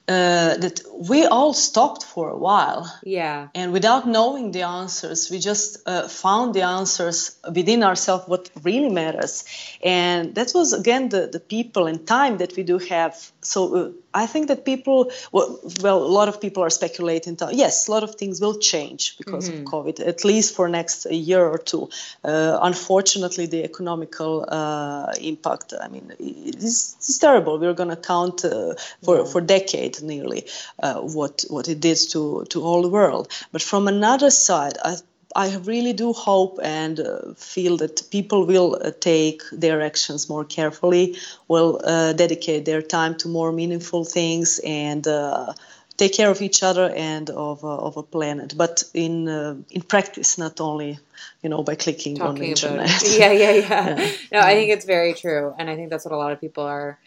uh, 0.08 0.56
that 0.56 0.80
we 0.92 1.26
all 1.26 1.52
stopped 1.52 2.04
for 2.04 2.28
a 2.28 2.36
while. 2.36 2.92
Yeah. 3.04 3.48
And 3.54 3.72
without 3.72 4.06
knowing 4.06 4.50
the 4.50 4.62
answers, 4.62 5.30
we 5.30 5.38
just 5.38 5.78
uh, 5.86 6.08
found 6.08 6.54
the 6.54 6.62
answers 6.62 7.36
within 7.54 7.82
ourselves, 7.82 8.24
what 8.26 8.50
really 8.62 8.90
matters. 8.90 9.44
And 9.82 10.34
that 10.34 10.52
was, 10.54 10.72
again, 10.72 11.08
the, 11.08 11.28
the 11.28 11.40
people 11.40 11.86
and 11.86 12.06
time 12.06 12.38
that 12.38 12.56
we 12.56 12.62
do 12.64 12.78
have. 12.78 13.32
So 13.42 13.74
uh, 13.74 13.90
I 14.14 14.26
think 14.26 14.48
that 14.48 14.64
people, 14.64 15.10
well, 15.32 15.58
well, 15.80 16.02
a 16.02 16.12
lot 16.18 16.28
of 16.28 16.40
people 16.40 16.62
are 16.62 16.70
speculating. 16.70 17.36
Yes, 17.52 17.88
a 17.88 17.90
lot 17.90 18.02
of 18.02 18.14
things 18.16 18.40
will 18.40 18.58
change 18.58 19.16
because 19.18 19.48
mm-hmm. 19.48 19.66
of 19.66 19.72
COVID, 19.72 20.06
at 20.06 20.24
least 20.24 20.54
for 20.54 20.68
next 20.68 21.10
year 21.10 21.44
or 21.44 21.58
two. 21.58 21.88
Uh, 22.24 22.58
unfortunately, 22.62 23.46
the 23.46 23.64
economical 23.64 24.44
uh, 24.46 25.12
impact, 25.20 25.72
I 25.80 25.88
mean, 25.88 26.12
it's, 26.18 26.94
it's 26.96 27.18
terrible. 27.18 27.58
We're 27.58 27.74
going 27.74 27.90
to 27.90 27.96
count 27.96 28.44
uh, 28.44 28.74
for, 29.02 29.18
yeah. 29.18 29.24
for 29.24 29.40
decades 29.40 30.02
nearly 30.02 30.46
uh, 30.82 31.00
what, 31.00 31.44
what 31.48 31.68
it 31.68 31.80
did 31.80 31.98
to, 32.10 32.44
to 32.50 32.62
all 32.62 32.82
the 32.82 32.88
world. 32.88 33.28
But 33.50 33.62
from 33.62 33.88
another 33.88 34.30
side, 34.30 34.76
I 34.84 34.96
I 35.34 35.56
really 35.56 35.92
do 35.92 36.12
hope 36.12 36.58
and 36.62 37.00
uh, 37.00 37.34
feel 37.36 37.76
that 37.78 38.02
people 38.10 38.46
will 38.46 38.78
uh, 38.80 38.90
take 38.98 39.42
their 39.52 39.80
actions 39.80 40.28
more 40.28 40.44
carefully, 40.44 41.16
will 41.48 41.80
uh, 41.84 42.12
dedicate 42.12 42.64
their 42.64 42.82
time 42.82 43.16
to 43.18 43.28
more 43.28 43.52
meaningful 43.52 44.04
things, 44.04 44.60
and 44.64 45.06
uh, 45.06 45.52
take 45.96 46.14
care 46.14 46.30
of 46.30 46.42
each 46.42 46.62
other 46.62 46.92
and 46.94 47.30
of, 47.30 47.64
uh, 47.64 47.68
of 47.68 47.96
a 47.96 48.02
planet. 48.02 48.54
But 48.56 48.84
in 48.94 49.28
uh, 49.28 49.56
in 49.70 49.82
practice, 49.82 50.38
not 50.38 50.60
only 50.60 50.98
you 51.42 51.48
know 51.48 51.62
by 51.62 51.76
clicking 51.76 52.16
Talking 52.16 52.28
on 52.28 52.34
the 52.34 52.48
internet. 52.50 53.02
Yeah, 53.18 53.32
yeah, 53.32 53.50
yeah, 53.52 53.60
yeah. 53.98 54.12
No, 54.32 54.40
I 54.40 54.54
think 54.54 54.70
it's 54.70 54.84
very 54.84 55.14
true, 55.14 55.54
and 55.58 55.70
I 55.70 55.76
think 55.76 55.90
that's 55.90 56.04
what 56.04 56.12
a 56.12 56.18
lot 56.18 56.32
of 56.32 56.40
people 56.40 56.64
are 56.64 56.98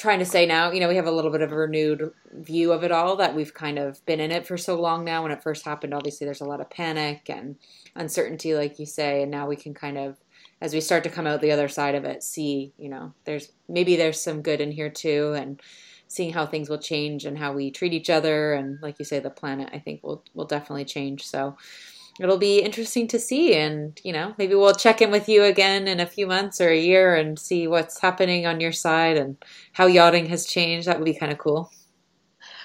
trying 0.00 0.18
to 0.18 0.24
say 0.24 0.46
now, 0.46 0.72
you 0.72 0.80
know, 0.80 0.88
we 0.88 0.96
have 0.96 1.06
a 1.06 1.12
little 1.12 1.30
bit 1.30 1.42
of 1.42 1.52
a 1.52 1.56
renewed 1.56 2.10
view 2.32 2.72
of 2.72 2.82
it 2.82 2.90
all 2.90 3.16
that 3.16 3.34
we've 3.34 3.52
kind 3.52 3.78
of 3.78 4.04
been 4.06 4.18
in 4.18 4.30
it 4.30 4.46
for 4.46 4.56
so 4.56 4.80
long 4.80 5.04
now. 5.04 5.22
When 5.22 5.30
it 5.30 5.42
first 5.42 5.64
happened, 5.64 5.92
obviously 5.92 6.24
there's 6.24 6.40
a 6.40 6.46
lot 6.46 6.62
of 6.62 6.70
panic 6.70 7.28
and 7.28 7.56
uncertainty, 7.94 8.54
like 8.54 8.78
you 8.78 8.86
say, 8.86 9.22
and 9.22 9.30
now 9.30 9.46
we 9.46 9.56
can 9.56 9.74
kind 9.74 9.98
of, 9.98 10.16
as 10.62 10.72
we 10.72 10.80
start 10.80 11.04
to 11.04 11.10
come 11.10 11.26
out 11.26 11.42
the 11.42 11.52
other 11.52 11.68
side 11.68 11.94
of 11.94 12.04
it, 12.04 12.22
see, 12.22 12.72
you 12.78 12.88
know, 12.88 13.12
there's 13.24 13.52
maybe 13.68 13.96
there's 13.96 14.22
some 14.22 14.40
good 14.40 14.62
in 14.62 14.72
here 14.72 14.90
too, 14.90 15.34
and 15.36 15.60
seeing 16.08 16.32
how 16.32 16.46
things 16.46 16.70
will 16.70 16.78
change 16.78 17.26
and 17.26 17.38
how 17.38 17.52
we 17.52 17.70
treat 17.70 17.92
each 17.92 18.08
other, 18.08 18.54
and 18.54 18.78
like 18.80 18.98
you 18.98 19.04
say, 19.04 19.18
the 19.18 19.28
planet, 19.28 19.68
I 19.72 19.78
think 19.80 20.02
will 20.02 20.24
will 20.32 20.46
definitely 20.46 20.86
change. 20.86 21.26
So 21.26 21.56
it'll 22.20 22.38
be 22.38 22.60
interesting 22.60 23.08
to 23.08 23.18
see 23.18 23.54
and 23.54 24.00
you 24.04 24.12
know 24.12 24.34
maybe 24.38 24.54
we'll 24.54 24.74
check 24.74 25.00
in 25.02 25.10
with 25.10 25.28
you 25.28 25.42
again 25.44 25.88
in 25.88 26.00
a 26.00 26.06
few 26.06 26.26
months 26.26 26.60
or 26.60 26.68
a 26.68 26.78
year 26.78 27.14
and 27.14 27.38
see 27.38 27.66
what's 27.66 28.00
happening 28.00 28.46
on 28.46 28.60
your 28.60 28.72
side 28.72 29.16
and 29.16 29.36
how 29.72 29.86
yachting 29.86 30.26
has 30.26 30.46
changed. 30.46 30.86
That 30.86 30.98
would 30.98 31.04
be 31.04 31.14
kind 31.14 31.32
of 31.32 31.38
cool 31.38 31.72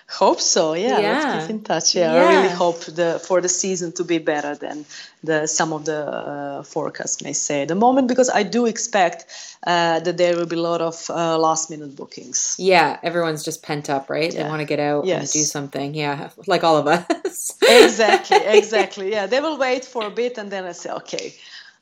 Hope 0.08 0.40
so. 0.40 0.74
Yeah, 0.74 1.00
yeah. 1.00 1.12
let's 1.12 1.42
keep 1.42 1.50
in 1.50 1.64
touch. 1.64 1.96
Yeah, 1.96 2.14
yeah, 2.14 2.22
I 2.22 2.36
really 2.36 2.54
hope 2.54 2.80
the 2.86 3.20
for 3.28 3.42
the 3.42 3.50
season 3.50 3.92
to 3.94 4.04
be 4.04 4.20
better 4.20 4.56
than 4.56 4.86
the 5.24 5.48
some 5.48 5.74
of 5.74 5.86
the 5.86 6.00
uh, 6.06 6.64
forecasts 6.64 7.24
may 7.24 7.34
say 7.34 7.64
at 7.64 7.70
the 7.70 7.76
moment 7.76 8.08
because 8.08 8.30
I 8.30 8.44
do 8.44 8.68
expect 8.68 9.26
uh, 9.66 10.00
that 10.02 10.16
there 10.16 10.38
will 10.38 10.46
be 10.46 10.58
a 10.58 10.62
lot 10.62 10.82
of 10.82 11.10
uh, 11.10 11.40
last 11.40 11.72
minute 11.72 11.96
bookings. 11.96 12.56
Yeah, 12.60 13.00
everyone's 13.02 13.44
just 13.44 13.64
pent 13.64 13.90
up, 13.90 14.12
right? 14.12 14.32
Yeah. 14.32 14.44
They 14.44 14.50
want 14.50 14.60
to 14.60 14.66
get 14.66 14.80
out 14.80 15.06
yes. 15.06 15.22
and 15.22 15.42
do 15.42 15.44
something. 15.44 15.96
Yeah, 15.96 16.30
like 16.48 16.64
all 16.64 16.78
of 16.78 16.86
us. 16.86 17.58
exactly, 17.64 18.38
exactly. 18.46 19.12
Yeah, 19.12 19.26
they 19.26 19.42
will 19.42 19.58
wait 19.58 19.86
for 19.86 20.06
a 20.06 20.12
bit 20.12 20.38
and 20.38 20.52
then 20.52 20.66
I 20.66 20.74
say, 20.74 20.92
okay, 20.92 21.34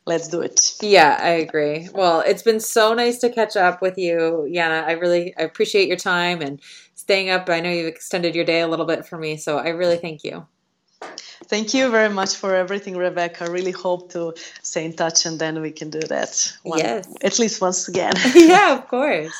let's 0.05 0.27
do 0.27 0.41
it. 0.41 0.75
Yeah, 0.81 1.17
I 1.19 1.29
agree. 1.29 1.89
Well, 1.93 2.21
it's 2.21 2.43
been 2.43 2.59
so 2.59 2.93
nice 2.93 3.19
to 3.19 3.29
catch 3.29 3.55
up 3.55 3.81
with 3.81 3.97
you, 3.97 4.47
Yana. 4.49 4.83
I 4.83 4.93
really 4.93 5.35
I 5.37 5.43
appreciate 5.43 5.87
your 5.87 5.97
time 5.97 6.41
and 6.41 6.61
staying 6.95 7.29
up. 7.29 7.49
I 7.49 7.59
know 7.59 7.69
you've 7.69 7.87
extended 7.87 8.35
your 8.35 8.45
day 8.45 8.61
a 8.61 8.67
little 8.67 8.85
bit 8.85 9.05
for 9.05 9.17
me, 9.17 9.37
so 9.37 9.57
I 9.57 9.69
really 9.69 9.97
thank 9.97 10.23
you. 10.23 10.45
Thank 11.45 11.73
you 11.73 11.89
very 11.89 12.13
much 12.13 12.35
for 12.35 12.55
everything, 12.55 12.95
Rebecca. 12.95 13.45
I 13.45 13.47
really 13.47 13.71
hope 13.71 14.11
to 14.13 14.33
stay 14.61 14.85
in 14.85 14.93
touch 14.93 15.25
and 15.25 15.37
then 15.37 15.61
we 15.61 15.71
can 15.71 15.89
do 15.89 15.99
that. 15.99 16.53
One, 16.63 16.79
yes. 16.79 17.13
At 17.21 17.39
least 17.39 17.61
once 17.61 17.87
again. 17.87 18.13
yeah, 18.35 18.77
of 18.77 18.87
course. 18.87 19.33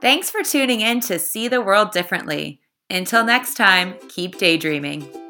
Thanks 0.00 0.30
for 0.30 0.42
tuning 0.42 0.80
in 0.80 1.00
to 1.00 1.18
See 1.18 1.48
the 1.48 1.62
World 1.62 1.92
Differently. 1.92 2.60
Until 2.90 3.24
next 3.24 3.54
time, 3.54 3.94
keep 4.08 4.36
daydreaming. 4.36 5.21